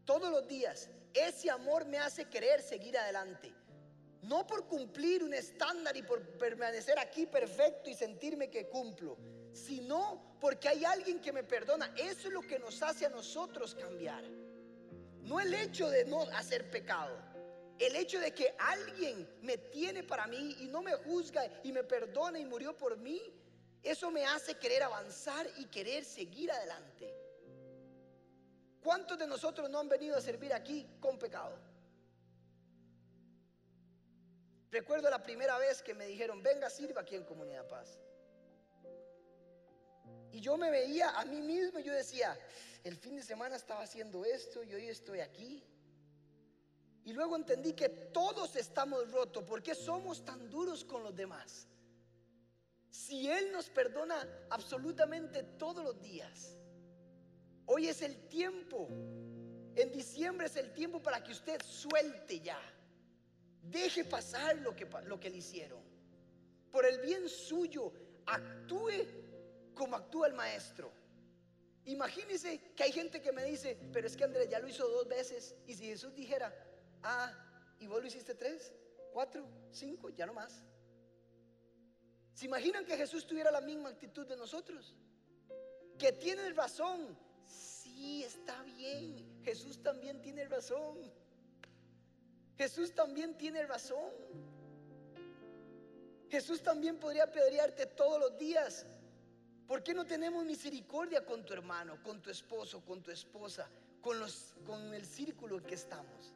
Todos 0.05 0.31
los 0.31 0.47
días. 0.47 0.91
Ese 1.15 1.51
amor 1.51 1.87
me 1.87 1.99
hace 1.99 2.27
querer 2.27 2.61
seguir 2.61 2.99
adelante. 2.99 3.51
No 4.25 4.47
por 4.47 4.67
cumplir 4.67 5.25
un 5.25 5.33
estándar 5.33 5.97
y 5.97 6.03
por 6.03 6.21
permanecer 6.37 6.99
aquí 6.99 7.25
perfecto 7.25 7.89
y 7.89 7.95
sentirme 7.95 8.51
que 8.51 8.69
cumplo, 8.69 9.17
sino 9.55 10.37
porque 10.39 10.69
hay 10.69 10.85
alguien 10.85 11.19
que 11.19 11.33
me 11.33 11.45
perdona. 11.45 11.95
Eso 11.97 12.29
es 12.29 12.35
lo 12.35 12.43
que 12.43 12.59
nos 12.59 12.83
hace 12.83 13.07
a 13.07 13.09
nosotros 13.09 13.75
cambiar. 13.75 14.23
No 15.29 15.41
el 15.41 15.53
hecho 15.53 15.91
de 15.91 16.07
no 16.07 16.23
hacer 16.23 16.71
pecado. 16.71 17.15
El 17.79 17.95
hecho 17.95 18.19
de 18.19 18.33
que 18.33 18.55
alguien 18.59 19.29
me 19.43 19.59
tiene 19.59 20.03
para 20.03 20.27
mí 20.27 20.57
y 20.61 20.67
no 20.67 20.83
me 20.83 20.95
juzga 20.95 21.43
y 21.63 21.71
me 21.71 21.85
perdona 21.85 22.39
y 22.39 22.45
murió 22.45 22.77
por 22.77 22.97
mí, 22.97 23.21
eso 23.83 24.11
me 24.11 24.25
hace 24.25 24.57
querer 24.57 24.83
avanzar 24.83 25.47
y 25.59 25.67
querer 25.67 26.05
seguir 26.05 26.51
adelante. 26.51 27.15
¿Cuántos 28.83 29.19
de 29.19 29.27
nosotros 29.27 29.69
no 29.69 29.79
han 29.79 29.89
venido 29.89 30.17
a 30.17 30.21
servir 30.21 30.53
aquí 30.53 30.89
con 30.99 31.19
pecado? 31.19 31.57
Recuerdo 34.71 35.09
la 35.11 35.23
primera 35.23 35.59
vez 35.59 35.83
que 35.83 35.95
me 35.95 36.07
dijeron, 36.07 36.43
venga, 36.43 36.69
sirva 36.71 37.03
aquí 37.03 37.15
en 37.15 37.25
Comunidad 37.25 37.67
Paz. 37.69 37.99
Y 40.33 40.41
yo 40.41 40.57
me 40.57 40.71
veía 40.71 41.11
a 41.11 41.25
mí 41.25 41.41
mismo 41.41 41.79
y 41.79 41.85
yo 41.85 41.93
decía, 41.93 42.37
el 42.85 42.97
fin 42.97 43.17
de 43.17 43.23
semana 43.23 43.57
estaba 43.57 43.83
haciendo 43.83 44.25
esto 44.25 44.63
y 44.63 44.75
hoy 44.75 44.87
estoy 44.87 45.21
aquí. 45.21 45.65
Y 47.05 47.13
luego 47.13 47.37
entendí 47.37 47.73
que 47.73 47.89
todos 47.89 48.55
estamos 48.57 49.11
rotos. 49.11 49.43
¿Por 49.45 49.63
qué 49.63 49.75
somos 49.75 50.25
tan 50.25 50.51
duros 50.51 50.85
con 50.85 51.03
los 51.03 51.15
demás? 51.15 51.67
Si 52.91 53.31
Él 53.31 53.51
nos 53.53 53.71
perdona 53.71 54.27
absolutamente 54.51 55.43
todos 55.43 55.85
los 55.85 56.01
días. 56.01 56.57
Hoy 57.67 57.89
es 57.89 58.03
el 58.03 58.29
tiempo. 58.29 58.89
En 59.75 59.93
diciembre 59.93 60.47
es 60.47 60.57
el 60.57 60.73
tiempo 60.73 61.01
para 61.01 61.23
que 61.23 61.33
usted 61.33 61.61
suelte 61.63 62.41
ya. 62.41 62.61
Deje 63.63 64.05
pasar 64.05 64.57
lo 64.59 64.75
que, 64.75 64.87
lo 65.05 65.21
que 65.21 65.31
le 65.31 65.39
hicieron. 65.39 65.81
Por 66.71 66.85
el 66.87 66.99
bien 67.01 67.29
suyo, 67.29 67.93
actúe 68.27 69.07
como 69.75 69.97
actúa 69.97 70.27
el 70.27 70.35
maestro. 70.35 70.91
Imagínese 71.89 72.61
que 72.77 72.83
hay 72.83 72.93
gente 72.93 73.23
que 73.23 73.33
me 73.33 73.45
dice, 73.45 73.79
pero 73.95 74.07
es 74.07 74.15
que 74.15 74.25
Andrés 74.25 74.51
ya 74.51 74.59
lo 74.59 74.69
hizo 74.69 74.87
dos 74.87 75.09
veces. 75.09 75.55
Y 75.67 75.75
si 75.75 75.87
Jesús 75.87 76.15
dijera, 76.15 76.55
ah, 77.03 77.33
y 77.81 77.87
vos 77.87 78.03
lo 78.03 78.07
hiciste 78.07 78.35
tres, 78.35 78.75
cuatro, 79.11 79.49
cinco, 79.71 80.11
ya 80.11 80.27
no 80.27 80.35
más. 80.35 80.63
¿Se 82.35 82.45
imaginan 82.45 82.85
que 82.85 82.95
Jesús 82.95 83.27
tuviera 83.27 83.51
la 83.51 83.63
misma 83.63 83.89
actitud 83.89 84.27
de 84.27 84.37
nosotros? 84.37 84.95
Que 85.99 86.13
tiene 86.13 86.51
razón. 86.53 87.19
Sí, 87.47 88.23
está 88.23 88.63
bien. 88.65 89.41
Jesús 89.43 89.83
también 89.83 90.21
tiene 90.21 90.45
razón. 90.45 91.11
Jesús 92.59 92.95
también 92.95 93.35
tiene 93.39 93.63
razón. 93.63 94.13
Jesús 96.29 96.63
también 96.63 96.99
podría 96.99 97.25
apedrearte 97.25 97.87
todos 97.87 98.21
los 98.21 98.37
días. 98.37 98.85
¿Por 99.69 99.83
qué 99.83 99.93
no 99.93 100.07
tenemos 100.07 100.47
misericordia 100.47 101.27
con 101.27 101.45
tu 101.45 101.53
hermano, 101.53 102.03
con 102.03 102.23
tu 102.23 102.31
esposo, 102.31 102.81
con 102.81 103.03
tu 103.03 103.11
esposa, 103.11 103.69
con, 104.01 104.19
los, 104.19 104.55
con 104.65 104.95
el 104.95 105.05
círculo 105.05 105.59
en 105.59 105.65
que 105.65 105.75
estamos? 105.75 106.33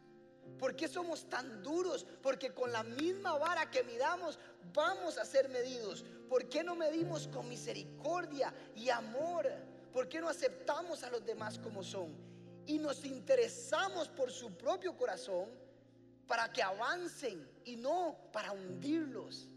¿Por 0.58 0.76
qué 0.76 0.86
somos 0.86 1.24
tan 1.30 1.62
duros? 1.62 2.06
Porque 2.22 2.52
con 2.52 2.70
la 2.70 2.82
misma 2.82 3.38
vara 3.38 3.70
que 3.70 3.84
midamos 3.84 4.38
vamos 4.74 5.16
a 5.16 5.24
ser 5.24 5.48
medidos. 5.48 6.04
¿Por 6.28 6.46
qué 6.50 6.62
no 6.62 6.74
medimos 6.74 7.26
con 7.26 7.48
misericordia 7.48 8.52
y 8.76 8.90
amor? 8.90 9.50
¿Por 9.94 10.10
qué 10.10 10.20
no 10.20 10.28
aceptamos 10.28 11.02
a 11.02 11.08
los 11.08 11.24
demás 11.24 11.58
como 11.58 11.82
son? 11.82 12.14
Y 12.66 12.78
nos 12.78 13.02
interesamos 13.06 14.08
por 14.08 14.30
su 14.30 14.52
propio 14.58 14.94
corazón 14.94 15.48
para 16.26 16.52
que 16.52 16.62
avancen 16.62 17.48
y 17.64 17.76
no 17.76 18.14
para 18.30 18.52
hundirlos. 18.52 19.48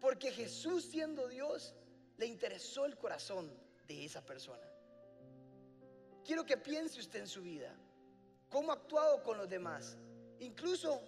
Porque 0.00 0.32
Jesús 0.32 0.84
siendo 0.86 1.28
Dios 1.28 1.72
le 2.20 2.26
interesó 2.26 2.84
el 2.84 2.98
corazón 2.98 3.50
de 3.88 4.04
esa 4.04 4.20
persona. 4.20 4.62
Quiero 6.22 6.44
que 6.44 6.58
piense 6.58 7.00
usted 7.00 7.20
en 7.20 7.26
su 7.26 7.40
vida, 7.40 7.74
cómo 8.50 8.70
ha 8.70 8.74
actuado 8.74 9.22
con 9.22 9.38
los 9.38 9.48
demás. 9.48 9.96
Incluso 10.38 11.00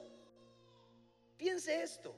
piense 1.37 1.83
esto. 1.83 2.15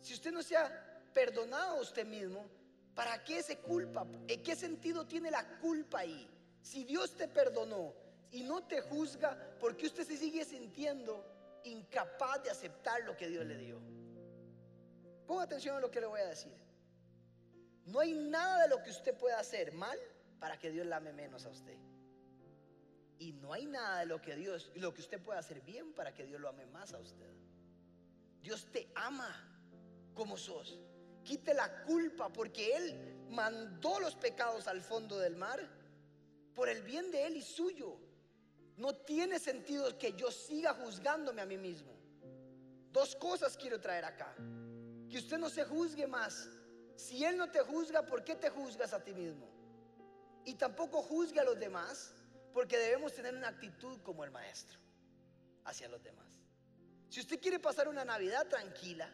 Si 0.00 0.14
usted 0.14 0.30
no 0.30 0.44
se 0.44 0.56
ha 0.56 1.10
perdonado 1.12 1.78
a 1.78 1.80
usted 1.80 2.06
mismo, 2.06 2.46
¿para 2.94 3.24
qué 3.24 3.42
se 3.42 3.58
culpa? 3.58 4.06
¿En 4.28 4.40
qué 4.40 4.54
sentido 4.54 5.04
tiene 5.04 5.28
la 5.32 5.58
culpa 5.58 5.98
ahí? 5.98 6.30
Si 6.62 6.84
Dios 6.84 7.16
te 7.16 7.26
perdonó 7.26 7.92
y 8.30 8.44
no 8.44 8.62
te 8.62 8.80
juzga, 8.80 9.36
¿por 9.58 9.76
qué 9.76 9.86
usted 9.86 10.06
se 10.06 10.16
sigue 10.16 10.44
sintiendo 10.44 11.26
incapaz 11.64 12.44
de 12.44 12.50
aceptar 12.50 13.02
lo 13.02 13.16
que 13.16 13.26
Dios 13.26 13.44
le 13.44 13.56
dio? 13.56 13.89
Ponga 15.30 15.44
atención 15.44 15.76
a 15.76 15.80
lo 15.80 15.92
que 15.92 16.00
le 16.00 16.08
voy 16.08 16.20
a 16.22 16.26
decir. 16.26 16.52
No 17.86 18.00
hay 18.00 18.14
nada 18.14 18.64
de 18.64 18.68
lo 18.68 18.82
que 18.82 18.90
usted 18.90 19.16
pueda 19.16 19.38
hacer 19.38 19.72
mal 19.72 19.96
para 20.40 20.58
que 20.58 20.72
Dios 20.72 20.84
la 20.84 20.96
ame 20.96 21.12
menos 21.12 21.46
a 21.46 21.50
usted. 21.50 21.78
Y 23.20 23.34
no 23.34 23.52
hay 23.52 23.64
nada 23.64 24.00
de 24.00 24.06
lo 24.06 24.20
que 24.20 24.34
Dios, 24.34 24.72
lo 24.74 24.92
que 24.92 25.02
usted 25.02 25.22
pueda 25.22 25.38
hacer 25.38 25.60
bien 25.60 25.92
para 25.92 26.12
que 26.12 26.26
Dios 26.26 26.40
lo 26.40 26.48
ame 26.48 26.66
más 26.66 26.92
a 26.94 26.98
usted. 26.98 27.32
Dios 28.42 28.66
te 28.72 28.90
ama 28.96 29.30
como 30.14 30.36
sos. 30.36 30.80
Quite 31.22 31.54
la 31.54 31.84
culpa 31.84 32.32
porque 32.32 32.76
Él 32.76 33.28
mandó 33.28 34.00
los 34.00 34.16
pecados 34.16 34.66
al 34.66 34.80
fondo 34.80 35.16
del 35.16 35.36
mar 35.36 35.60
por 36.56 36.68
el 36.68 36.82
bien 36.82 37.12
de 37.12 37.28
Él 37.28 37.36
y 37.36 37.42
suyo. 37.42 38.00
No 38.78 38.96
tiene 38.96 39.38
sentido 39.38 39.96
que 39.96 40.12
yo 40.14 40.32
siga 40.32 40.74
juzgándome 40.74 41.40
a 41.40 41.46
mí 41.46 41.56
mismo. 41.56 41.92
Dos 42.90 43.14
cosas 43.14 43.56
quiero 43.56 43.80
traer 43.80 44.04
acá. 44.06 44.34
Que 45.10 45.18
usted 45.18 45.38
no 45.38 45.50
se 45.50 45.64
juzgue 45.64 46.06
más. 46.06 46.48
Si 46.96 47.24
Él 47.24 47.36
no 47.36 47.50
te 47.50 47.60
juzga, 47.60 48.06
¿por 48.06 48.22
qué 48.22 48.36
te 48.36 48.48
juzgas 48.48 48.92
a 48.92 49.02
ti 49.02 49.12
mismo? 49.12 49.48
Y 50.44 50.54
tampoco 50.54 51.02
juzgue 51.02 51.40
a 51.40 51.44
los 51.44 51.58
demás, 51.58 52.12
porque 52.52 52.78
debemos 52.78 53.12
tener 53.14 53.34
una 53.34 53.48
actitud 53.48 54.00
como 54.02 54.24
el 54.24 54.30
maestro 54.30 54.78
hacia 55.64 55.88
los 55.88 56.02
demás. 56.02 56.26
Si 57.08 57.20
usted 57.20 57.40
quiere 57.40 57.58
pasar 57.58 57.88
una 57.88 58.04
Navidad 58.04 58.46
tranquila, 58.46 59.10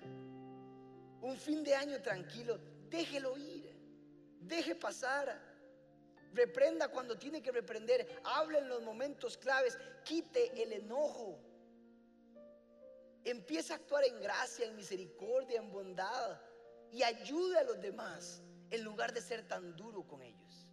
un 1.23 1.37
fin 1.39 1.65
de 1.65 1.75
año 1.75 2.01
tranquilo, 2.03 2.59
déjelo 2.91 3.37
ir, 3.39 3.75
deje 4.41 4.75
pasar. 4.75 5.41
Reprenda 6.35 6.89
cuando 6.89 7.17
tiene 7.17 7.41
que 7.41 7.51
reprender, 7.51 8.21
hable 8.25 8.59
en 8.59 8.69
los 8.69 8.83
momentos 8.83 9.39
claves, 9.39 9.79
quite 10.05 10.63
el 10.63 10.75
enojo. 10.75 11.41
Empieza 13.27 13.75
a 13.75 13.77
actuar 13.79 14.05
en 14.05 14.21
gracia, 14.21 14.67
en 14.67 14.77
misericordia, 14.77 15.59
en 15.59 15.73
bondad 15.73 16.41
y 16.93 17.03
ayude 17.03 17.59
a 17.59 17.65
los 17.65 17.81
demás 17.83 18.41
en 18.71 18.85
lugar 18.85 19.13
de 19.13 19.21
ser 19.21 19.49
tan 19.49 19.75
duro 19.75 20.07
con 20.07 20.23
ellos. 20.23 20.69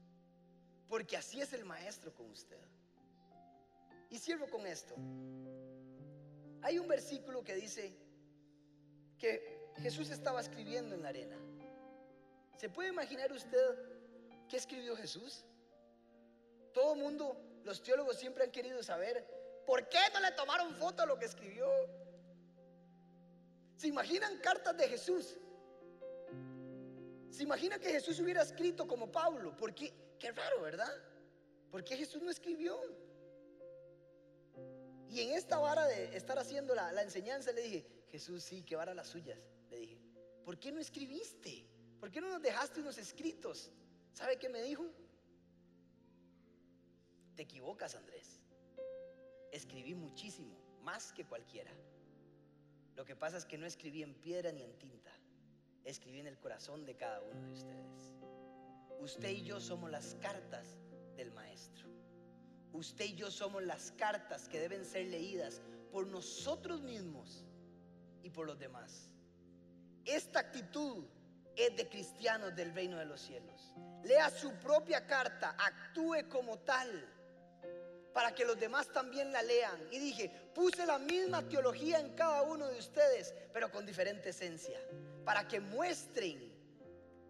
Porque 0.87 1.17
así 1.17 1.41
es 1.41 1.51
el 1.53 1.65
maestro 1.65 2.13
con 2.13 2.29
usted. 2.29 2.63
Y 4.11 4.19
cierro 4.19 4.47
con 4.51 4.67
esto. 4.67 4.93
Hay 6.61 6.77
un 6.77 6.87
versículo 6.87 7.43
que 7.43 7.55
dice 7.55 7.97
que 9.17 9.71
Jesús 9.77 10.11
estaba 10.11 10.39
escribiendo 10.39 10.93
en 10.93 11.01
la 11.01 11.09
arena. 11.09 11.37
¿Se 12.55 12.69
puede 12.69 12.89
imaginar 12.89 13.31
usted 13.31 13.79
qué 14.47 14.57
escribió 14.57 14.95
Jesús? 14.95 15.43
Todo 16.71 16.93
el 16.93 16.99
mundo, 16.99 17.35
los 17.63 17.81
teólogos 17.81 18.19
siempre 18.19 18.43
han 18.43 18.51
querido 18.51 18.83
saber 18.83 19.25
por 19.65 19.89
qué 19.89 19.97
no 20.13 20.19
le 20.19 20.31
tomaron 20.33 20.75
foto 20.75 21.01
a 21.01 21.07
lo 21.07 21.17
que 21.17 21.25
escribió. 21.25 21.67
¿Se 23.77 23.87
imaginan 23.87 24.37
cartas 24.39 24.77
de 24.77 24.87
Jesús? 24.87 25.37
¿Se 27.29 27.43
imagina 27.43 27.79
que 27.79 27.89
Jesús 27.89 28.19
hubiera 28.19 28.43
escrito 28.43 28.87
como 28.87 29.11
Pablo? 29.11 29.55
Porque, 29.57 29.93
qué 30.19 30.31
raro, 30.31 30.61
¿verdad? 30.61 30.93
¿Por 31.71 31.83
qué 31.83 31.97
Jesús 31.97 32.21
no 32.21 32.29
escribió? 32.29 32.79
Y 35.09 35.21
en 35.21 35.31
esta 35.31 35.57
vara 35.57 35.85
de 35.85 36.15
estar 36.15 36.37
haciendo 36.37 36.75
la, 36.75 36.91
la 36.91 37.01
enseñanza 37.01 37.51
le 37.51 37.61
dije, 37.61 37.85
Jesús, 38.11 38.43
sí, 38.43 38.63
qué 38.63 38.75
vara 38.75 38.93
las 38.93 39.07
suyas. 39.07 39.39
Le 39.69 39.77
dije, 39.77 39.99
¿por 40.45 40.59
qué 40.59 40.71
no 40.71 40.79
escribiste? 40.79 41.67
¿Por 41.99 42.11
qué 42.11 42.21
no 42.21 42.29
nos 42.29 42.41
dejaste 42.41 42.79
unos 42.79 42.97
escritos? 42.97 43.71
¿Sabe 44.13 44.37
qué 44.37 44.49
me 44.49 44.61
dijo? 44.61 44.85
Te 47.35 47.43
equivocas, 47.43 47.95
Andrés. 47.95 48.41
Escribí 49.51 49.95
muchísimo, 49.95 50.55
más 50.81 51.11
que 51.11 51.25
cualquiera. 51.25 51.71
Lo 52.95 53.05
que 53.05 53.15
pasa 53.15 53.37
es 53.37 53.45
que 53.45 53.57
no 53.57 53.65
escribí 53.65 54.03
en 54.03 54.13
piedra 54.13 54.51
ni 54.51 54.63
en 54.63 54.77
tinta, 54.77 55.11
escribí 55.83 56.19
en 56.19 56.27
el 56.27 56.37
corazón 56.37 56.85
de 56.85 56.95
cada 56.95 57.21
uno 57.21 57.41
de 57.41 57.51
ustedes. 57.51 58.13
Usted 58.99 59.29
y 59.29 59.43
yo 59.43 59.59
somos 59.59 59.89
las 59.89 60.15
cartas 60.15 60.77
del 61.15 61.31
Maestro. 61.31 61.87
Usted 62.71 63.05
y 63.05 63.15
yo 63.15 63.29
somos 63.29 63.63
las 63.63 63.91
cartas 63.91 64.47
que 64.47 64.59
deben 64.59 64.85
ser 64.85 65.07
leídas 65.07 65.61
por 65.91 66.07
nosotros 66.07 66.81
mismos 66.81 67.45
y 68.23 68.29
por 68.29 68.47
los 68.47 68.57
demás. 68.57 69.09
Esta 70.05 70.39
actitud 70.39 71.05
es 71.55 71.75
de 71.75 71.87
cristianos 71.87 72.55
del 72.55 72.73
reino 72.73 72.97
de 72.97 73.05
los 73.05 73.21
cielos. 73.21 73.73
Lea 74.03 74.29
su 74.29 74.51
propia 74.53 75.05
carta, 75.05 75.55
actúe 75.57 76.27
como 76.29 76.59
tal 76.59 77.07
para 78.13 78.33
que 78.33 78.45
los 78.45 78.59
demás 78.59 78.87
también 78.93 79.31
la 79.31 79.41
lean. 79.41 79.87
Y 79.91 79.99
dije, 79.99 80.29
puse 80.53 80.85
la 80.85 80.99
misma 80.99 81.47
teología 81.47 81.99
en 81.99 82.13
cada 82.15 82.43
uno 82.43 82.67
de 82.67 82.77
ustedes, 82.77 83.33
pero 83.51 83.71
con 83.71 83.85
diferente 83.85 84.29
esencia, 84.29 84.79
para 85.25 85.47
que 85.47 85.59
muestren 85.59 86.53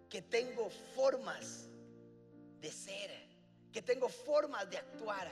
que 0.09 0.21
tengo 0.21 0.69
formas 0.95 1.67
de 2.59 2.71
ser, 2.71 3.11
que 3.71 3.81
tengo 3.81 4.09
formas 4.09 4.69
de 4.69 4.77
actuar, 4.77 5.27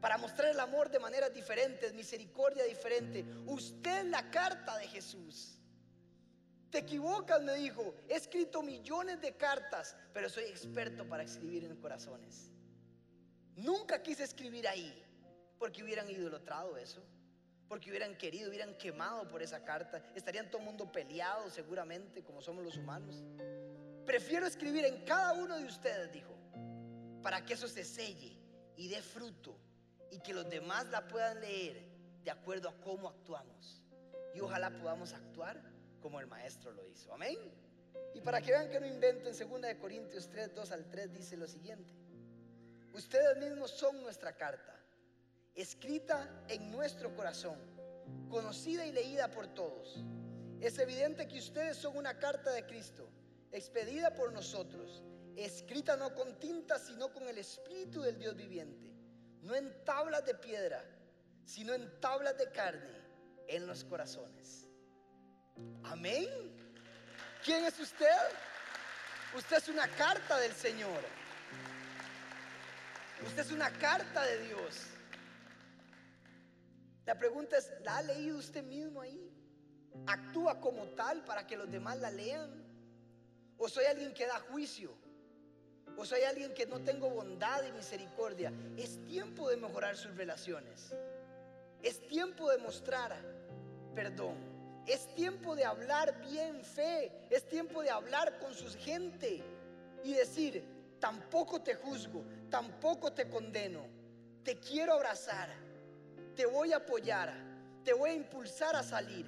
para 0.00 0.18
mostrar 0.18 0.48
el 0.48 0.60
amor 0.60 0.90
de 0.90 0.98
maneras 0.98 1.32
diferentes, 1.32 1.92
misericordia 1.92 2.64
diferente. 2.64 3.24
Usted 3.46 4.04
la 4.06 4.30
carta 4.30 4.76
de 4.78 4.88
Jesús. 4.88 5.58
Te 6.70 6.78
equivocas, 6.78 7.42
me 7.42 7.54
dijo. 7.54 7.94
He 8.08 8.14
escrito 8.14 8.62
millones 8.62 9.20
de 9.20 9.36
cartas, 9.36 9.96
pero 10.14 10.28
soy 10.28 10.44
experto 10.44 11.06
para 11.06 11.22
escribir 11.22 11.64
en 11.64 11.76
corazones. 11.76 12.50
Nunca 13.60 14.02
quise 14.02 14.24
escribir 14.24 14.66
ahí 14.66 15.04
porque 15.58 15.82
hubieran 15.82 16.08
idolatrado 16.08 16.78
eso, 16.78 17.02
porque 17.68 17.90
hubieran 17.90 18.16
querido, 18.16 18.48
hubieran 18.48 18.74
quemado 18.78 19.28
por 19.28 19.42
esa 19.42 19.62
carta, 19.64 20.02
estarían 20.14 20.50
todo 20.50 20.62
el 20.62 20.66
mundo 20.66 20.90
peleado 20.90 21.50
seguramente 21.50 22.24
como 22.24 22.40
somos 22.40 22.64
los 22.64 22.78
humanos. 22.78 23.22
Prefiero 24.06 24.46
escribir 24.46 24.86
en 24.86 25.04
cada 25.04 25.34
uno 25.34 25.58
de 25.58 25.64
ustedes, 25.64 26.10
dijo, 26.10 26.34
para 27.22 27.44
que 27.44 27.52
eso 27.52 27.68
se 27.68 27.84
selle 27.84 28.34
y 28.76 28.88
dé 28.88 29.02
fruto 29.02 29.54
y 30.10 30.20
que 30.20 30.32
los 30.32 30.48
demás 30.48 30.86
la 30.86 31.06
puedan 31.06 31.38
leer 31.40 31.84
de 32.24 32.30
acuerdo 32.30 32.70
a 32.70 32.80
cómo 32.80 33.10
actuamos. 33.10 33.84
Y 34.34 34.40
ojalá 34.40 34.70
podamos 34.70 35.12
actuar 35.12 35.60
como 36.00 36.18
el 36.18 36.26
maestro 36.26 36.72
lo 36.72 36.86
hizo. 36.86 37.12
Amén. 37.12 37.36
Y 38.14 38.22
para 38.22 38.40
que 38.40 38.52
vean 38.52 38.70
que 38.70 38.80
no 38.80 38.86
invento, 38.86 39.28
en 39.28 39.36
2 39.36 39.74
Corintios 39.78 40.30
3, 40.30 40.54
2 40.54 40.72
al 40.72 40.88
3 40.88 41.12
dice 41.12 41.36
lo 41.36 41.46
siguiente. 41.46 41.99
Ustedes 42.92 43.36
mismos 43.38 43.70
son 43.70 44.00
nuestra 44.02 44.36
carta, 44.36 44.74
escrita 45.54 46.44
en 46.48 46.70
nuestro 46.70 47.14
corazón, 47.14 47.58
conocida 48.28 48.84
y 48.86 48.92
leída 48.92 49.30
por 49.30 49.46
todos. 49.48 50.02
Es 50.60 50.78
evidente 50.78 51.28
que 51.28 51.38
ustedes 51.38 51.76
son 51.76 51.96
una 51.96 52.18
carta 52.18 52.50
de 52.50 52.66
Cristo, 52.66 53.08
expedida 53.52 54.12
por 54.14 54.32
nosotros, 54.32 55.02
escrita 55.36 55.96
no 55.96 56.14
con 56.14 56.38
tinta, 56.38 56.78
sino 56.78 57.12
con 57.12 57.28
el 57.28 57.38
Espíritu 57.38 58.02
del 58.02 58.18
Dios 58.18 58.36
viviente, 58.36 58.92
no 59.42 59.54
en 59.54 59.84
tablas 59.84 60.24
de 60.26 60.34
piedra, 60.34 60.84
sino 61.44 61.72
en 61.72 62.00
tablas 62.00 62.36
de 62.36 62.50
carne 62.50 63.00
en 63.48 63.66
los 63.66 63.84
corazones. 63.84 64.68
Amén. 65.84 66.28
¿Quién 67.44 67.64
es 67.64 67.78
usted? 67.80 68.06
Usted 69.36 69.56
es 69.56 69.68
una 69.68 69.88
carta 69.88 70.38
del 70.38 70.52
Señor. 70.52 71.19
Usted 73.26 73.42
es 73.42 73.52
una 73.52 73.70
carta 73.70 74.24
de 74.24 74.38
Dios. 74.46 74.86
La 77.06 77.18
pregunta 77.18 77.56
es, 77.58 77.70
¿la 77.82 77.98
ha 77.98 78.02
leído 78.02 78.38
usted 78.38 78.62
mismo 78.62 79.00
ahí? 79.00 79.30
¿Actúa 80.06 80.60
como 80.60 80.84
tal 80.90 81.24
para 81.24 81.46
que 81.46 81.56
los 81.56 81.70
demás 81.70 81.98
la 81.98 82.10
lean? 82.10 82.50
¿O 83.58 83.68
soy 83.68 83.84
alguien 83.84 84.14
que 84.14 84.26
da 84.26 84.38
juicio? 84.38 84.92
¿O 85.96 86.04
soy 86.04 86.22
alguien 86.22 86.54
que 86.54 86.66
no 86.66 86.80
tengo 86.80 87.10
bondad 87.10 87.62
y 87.68 87.72
misericordia? 87.72 88.52
Es 88.76 89.04
tiempo 89.06 89.50
de 89.50 89.56
mejorar 89.56 89.96
sus 89.96 90.16
relaciones. 90.16 90.94
Es 91.82 92.06
tiempo 92.06 92.50
de 92.50 92.58
mostrar 92.58 93.16
perdón. 93.94 94.36
Es 94.86 95.14
tiempo 95.14 95.54
de 95.54 95.64
hablar 95.64 96.20
bien 96.22 96.64
fe. 96.64 97.12
Es 97.30 97.46
tiempo 97.48 97.82
de 97.82 97.90
hablar 97.90 98.38
con 98.38 98.54
su 98.54 98.66
gente 98.78 99.42
y 100.02 100.14
decir, 100.14 100.64
tampoco 100.98 101.62
te 101.62 101.74
juzgo, 101.74 102.24
tampoco 102.50 103.12
te 103.12 103.28
condeno. 103.28 103.86
Te 104.44 104.58
quiero 104.58 104.94
abrazar, 104.94 105.48
te 106.34 106.46
voy 106.46 106.72
a 106.72 106.78
apoyar, 106.78 107.32
te 107.84 107.92
voy 107.92 108.10
a 108.10 108.14
impulsar 108.14 108.74
a 108.74 108.82
salir. 108.82 109.26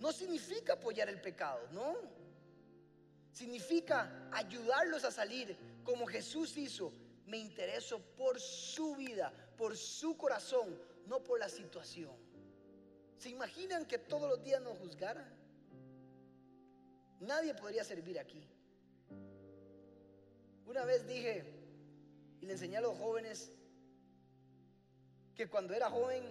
No 0.00 0.12
significa 0.12 0.74
apoyar 0.74 1.08
el 1.08 1.20
pecado, 1.20 1.68
no. 1.72 1.96
Significa 3.32 4.28
ayudarlos 4.32 5.04
a 5.04 5.10
salir 5.10 5.56
como 5.84 6.06
Jesús 6.06 6.56
hizo. 6.56 6.92
Me 7.26 7.38
intereso 7.38 8.00
por 8.16 8.38
su 8.38 8.94
vida, 8.96 9.32
por 9.56 9.76
su 9.76 10.16
corazón, 10.16 10.78
no 11.06 11.22
por 11.22 11.38
la 11.38 11.48
situación. 11.48 12.12
¿Se 13.18 13.30
imaginan 13.30 13.86
que 13.86 13.98
todos 13.98 14.28
los 14.28 14.42
días 14.42 14.60
nos 14.60 14.78
juzgaran? 14.78 15.34
Nadie 17.20 17.54
podría 17.54 17.82
servir 17.82 18.18
aquí. 18.18 18.46
Una 20.66 20.84
vez 20.84 21.06
dije, 21.06 21.44
y 22.44 22.46
le 22.46 22.52
enseñé 22.52 22.76
a 22.76 22.82
los 22.82 22.98
jóvenes, 22.98 23.50
que 25.34 25.48
cuando 25.48 25.72
era 25.72 25.88
joven, 25.88 26.22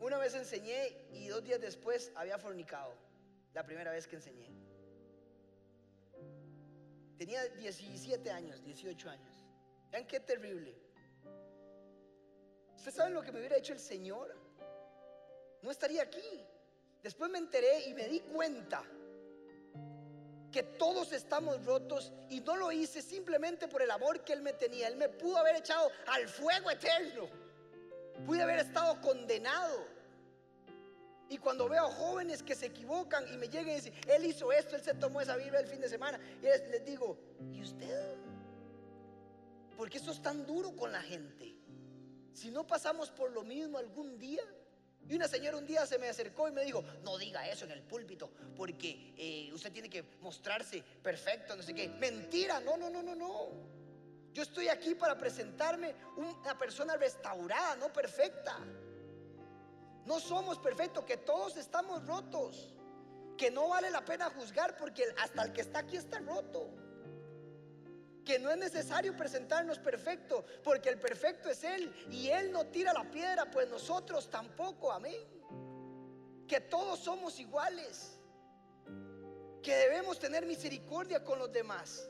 una 0.00 0.18
vez 0.18 0.34
enseñé 0.34 1.06
y 1.12 1.28
dos 1.28 1.42
días 1.42 1.58
después 1.58 2.12
había 2.14 2.38
fornicado, 2.38 2.92
la 3.54 3.64
primera 3.64 3.90
vez 3.90 4.06
que 4.06 4.16
enseñé. 4.16 4.50
Tenía 7.16 7.42
17 7.48 8.30
años, 8.30 8.62
18 8.62 9.08
años. 9.08 9.46
Vean 9.90 10.06
qué 10.06 10.20
terrible. 10.20 10.78
¿Ustedes 12.76 12.96
saben 12.96 13.14
lo 13.14 13.22
que 13.22 13.32
me 13.32 13.38
hubiera 13.38 13.56
hecho 13.56 13.72
el 13.72 13.80
Señor? 13.80 14.36
No 15.62 15.70
estaría 15.70 16.02
aquí. 16.02 16.44
Después 17.02 17.30
me 17.30 17.38
enteré 17.38 17.88
y 17.88 17.94
me 17.94 18.06
di 18.08 18.20
cuenta 18.20 18.84
que 20.52 20.62
todos 20.62 21.12
estamos 21.12 21.64
rotos 21.64 22.12
y 22.30 22.40
no 22.40 22.56
lo 22.56 22.72
hice 22.72 23.02
simplemente 23.02 23.68
por 23.68 23.82
el 23.82 23.90
amor 23.90 24.24
que 24.24 24.32
Él 24.32 24.42
me 24.42 24.52
tenía. 24.52 24.88
Él 24.88 24.96
me 24.96 25.08
pudo 25.08 25.36
haber 25.36 25.56
echado 25.56 25.90
al 26.06 26.28
fuego 26.28 26.70
eterno. 26.70 27.28
Pude 28.26 28.42
haber 28.42 28.60
estado 28.60 29.00
condenado. 29.00 29.86
Y 31.30 31.36
cuando 31.36 31.68
veo 31.68 31.88
jóvenes 31.88 32.42
que 32.42 32.54
se 32.54 32.66
equivocan 32.66 33.26
y 33.32 33.36
me 33.36 33.48
llegan 33.48 33.70
y 33.70 33.74
dicen, 33.74 33.94
Él 34.06 34.24
hizo 34.24 34.50
esto, 34.50 34.76
Él 34.76 34.82
se 34.82 34.94
tomó 34.94 35.20
esa 35.20 35.36
Biblia 35.36 35.60
el 35.60 35.66
fin 35.66 35.80
de 35.80 35.88
semana, 35.88 36.18
y 36.40 36.44
les 36.44 36.84
digo, 36.86 37.18
¿y 37.52 37.60
usted? 37.60 38.16
¿Por 39.76 39.90
qué 39.90 39.98
eso 39.98 40.10
es 40.10 40.22
tan 40.22 40.46
duro 40.46 40.74
con 40.74 40.90
la 40.90 41.02
gente? 41.02 41.54
Si 42.32 42.50
no 42.50 42.66
pasamos 42.66 43.10
por 43.10 43.30
lo 43.30 43.42
mismo 43.42 43.76
algún 43.76 44.18
día, 44.18 44.42
y 45.08 45.14
una 45.14 45.26
señora 45.26 45.56
un 45.56 45.66
día 45.66 45.86
se 45.86 45.98
me 45.98 46.08
acercó 46.08 46.48
y 46.48 46.52
me 46.52 46.64
dijo, 46.64 46.84
no 47.02 47.16
diga 47.16 47.48
eso 47.48 47.64
en 47.64 47.70
el 47.70 47.82
púlpito, 47.82 48.30
porque 48.56 49.14
eh, 49.16 49.50
usted 49.54 49.72
tiene 49.72 49.88
que 49.88 50.04
mostrarse 50.20 50.82
perfecto, 51.02 51.56
no 51.56 51.62
sé 51.62 51.74
qué. 51.74 51.88
Mentira, 51.88 52.60
no, 52.60 52.76
no, 52.76 52.90
no, 52.90 53.02
no, 53.02 53.14
no. 53.14 53.48
Yo 54.34 54.42
estoy 54.42 54.68
aquí 54.68 54.94
para 54.94 55.16
presentarme 55.16 55.94
una 56.16 56.58
persona 56.58 56.96
restaurada, 56.96 57.76
no 57.76 57.92
perfecta. 57.92 58.58
No 60.04 60.20
somos 60.20 60.58
perfectos, 60.58 61.04
que 61.04 61.16
todos 61.16 61.56
estamos 61.56 62.06
rotos, 62.06 62.74
que 63.36 63.50
no 63.50 63.68
vale 63.68 63.90
la 63.90 64.04
pena 64.04 64.30
juzgar 64.30 64.76
porque 64.76 65.04
hasta 65.18 65.42
el 65.42 65.52
que 65.52 65.62
está 65.62 65.80
aquí 65.80 65.96
está 65.96 66.18
roto 66.18 66.87
que 68.28 68.38
no 68.38 68.50
es 68.50 68.58
necesario 68.58 69.16
presentarnos 69.16 69.78
perfecto, 69.78 70.44
porque 70.62 70.90
el 70.90 71.00
perfecto 71.00 71.48
es 71.48 71.64
Él 71.64 71.90
y 72.10 72.28
Él 72.28 72.52
no 72.52 72.66
tira 72.66 72.92
la 72.92 73.10
piedra, 73.10 73.50
pues 73.50 73.66
nosotros 73.70 74.28
tampoco, 74.28 74.92
amén. 74.92 75.16
Que 76.46 76.60
todos 76.60 76.98
somos 76.98 77.40
iguales, 77.40 78.18
que 79.62 79.74
debemos 79.74 80.18
tener 80.18 80.44
misericordia 80.44 81.24
con 81.24 81.38
los 81.38 81.50
demás. 81.50 82.06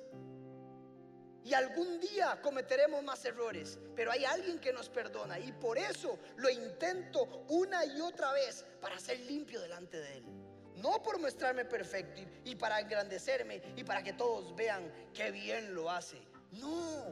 Y 1.44 1.54
algún 1.54 2.00
día 2.00 2.40
cometeremos 2.42 3.00
más 3.04 3.24
errores, 3.24 3.78
pero 3.94 4.11
hay 4.11 4.24
alguien 4.24 4.59
que 4.59 4.72
nos 4.72 4.88
perdona 4.88 5.38
y 5.38 5.52
por 5.52 5.78
eso 5.78 6.18
lo 6.35 6.50
intento 6.50 7.44
una 7.48 7.85
y 7.87 8.00
otra 8.00 8.33
vez 8.33 8.64
para 8.81 8.98
ser 8.98 9.20
limpio 9.20 9.61
delante 9.61 10.00
de 10.00 10.16
Él. 10.16 10.47
No 10.80 11.02
por 11.02 11.18
mostrarme 11.18 11.64
perfecto 11.64 12.22
y, 12.44 12.54
para 12.54 12.80
engrandecerme 12.80 13.60
y 13.76 13.84
para 13.84 14.02
que 14.02 14.12
todos 14.12 14.54
vean 14.54 14.92
qué 15.12 15.30
bien 15.30 15.74
lo 15.74 15.90
hace. 15.90 16.20
No. 16.52 17.06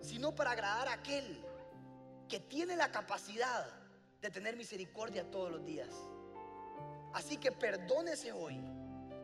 Sino 0.00 0.34
para 0.34 0.52
agradar 0.52 0.88
a 0.88 0.92
aquel 0.94 1.44
que 2.28 2.40
tiene 2.40 2.76
la 2.76 2.92
capacidad 2.92 3.66
de 4.20 4.30
tener 4.30 4.56
misericordia 4.56 5.28
todos 5.30 5.50
los 5.50 5.64
días. 5.64 5.90
Así 7.12 7.38
que 7.38 7.50
perdónese 7.50 8.30
hoy. 8.32 8.56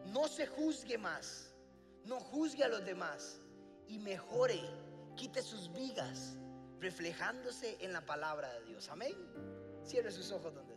No 0.07 0.27
se 0.27 0.47
juzgue 0.47 0.99
más. 0.99 1.53
No 2.05 2.19
juzgue 2.19 2.65
a 2.65 2.69
los 2.69 2.85
demás. 2.85 3.39
Y 3.87 3.99
mejore. 3.99 4.61
Quite 5.15 5.43
sus 5.43 5.73
vigas 5.73 6.37
reflejándose 6.81 7.77
en 7.81 7.93
la 7.93 8.01
palabra 8.01 8.53
de 8.55 8.65
Dios. 8.65 8.89
Amén. 8.89 9.15
Cierre 9.85 10.11
sus 10.11 10.33
ojos 10.33 10.53
donde 10.53 10.72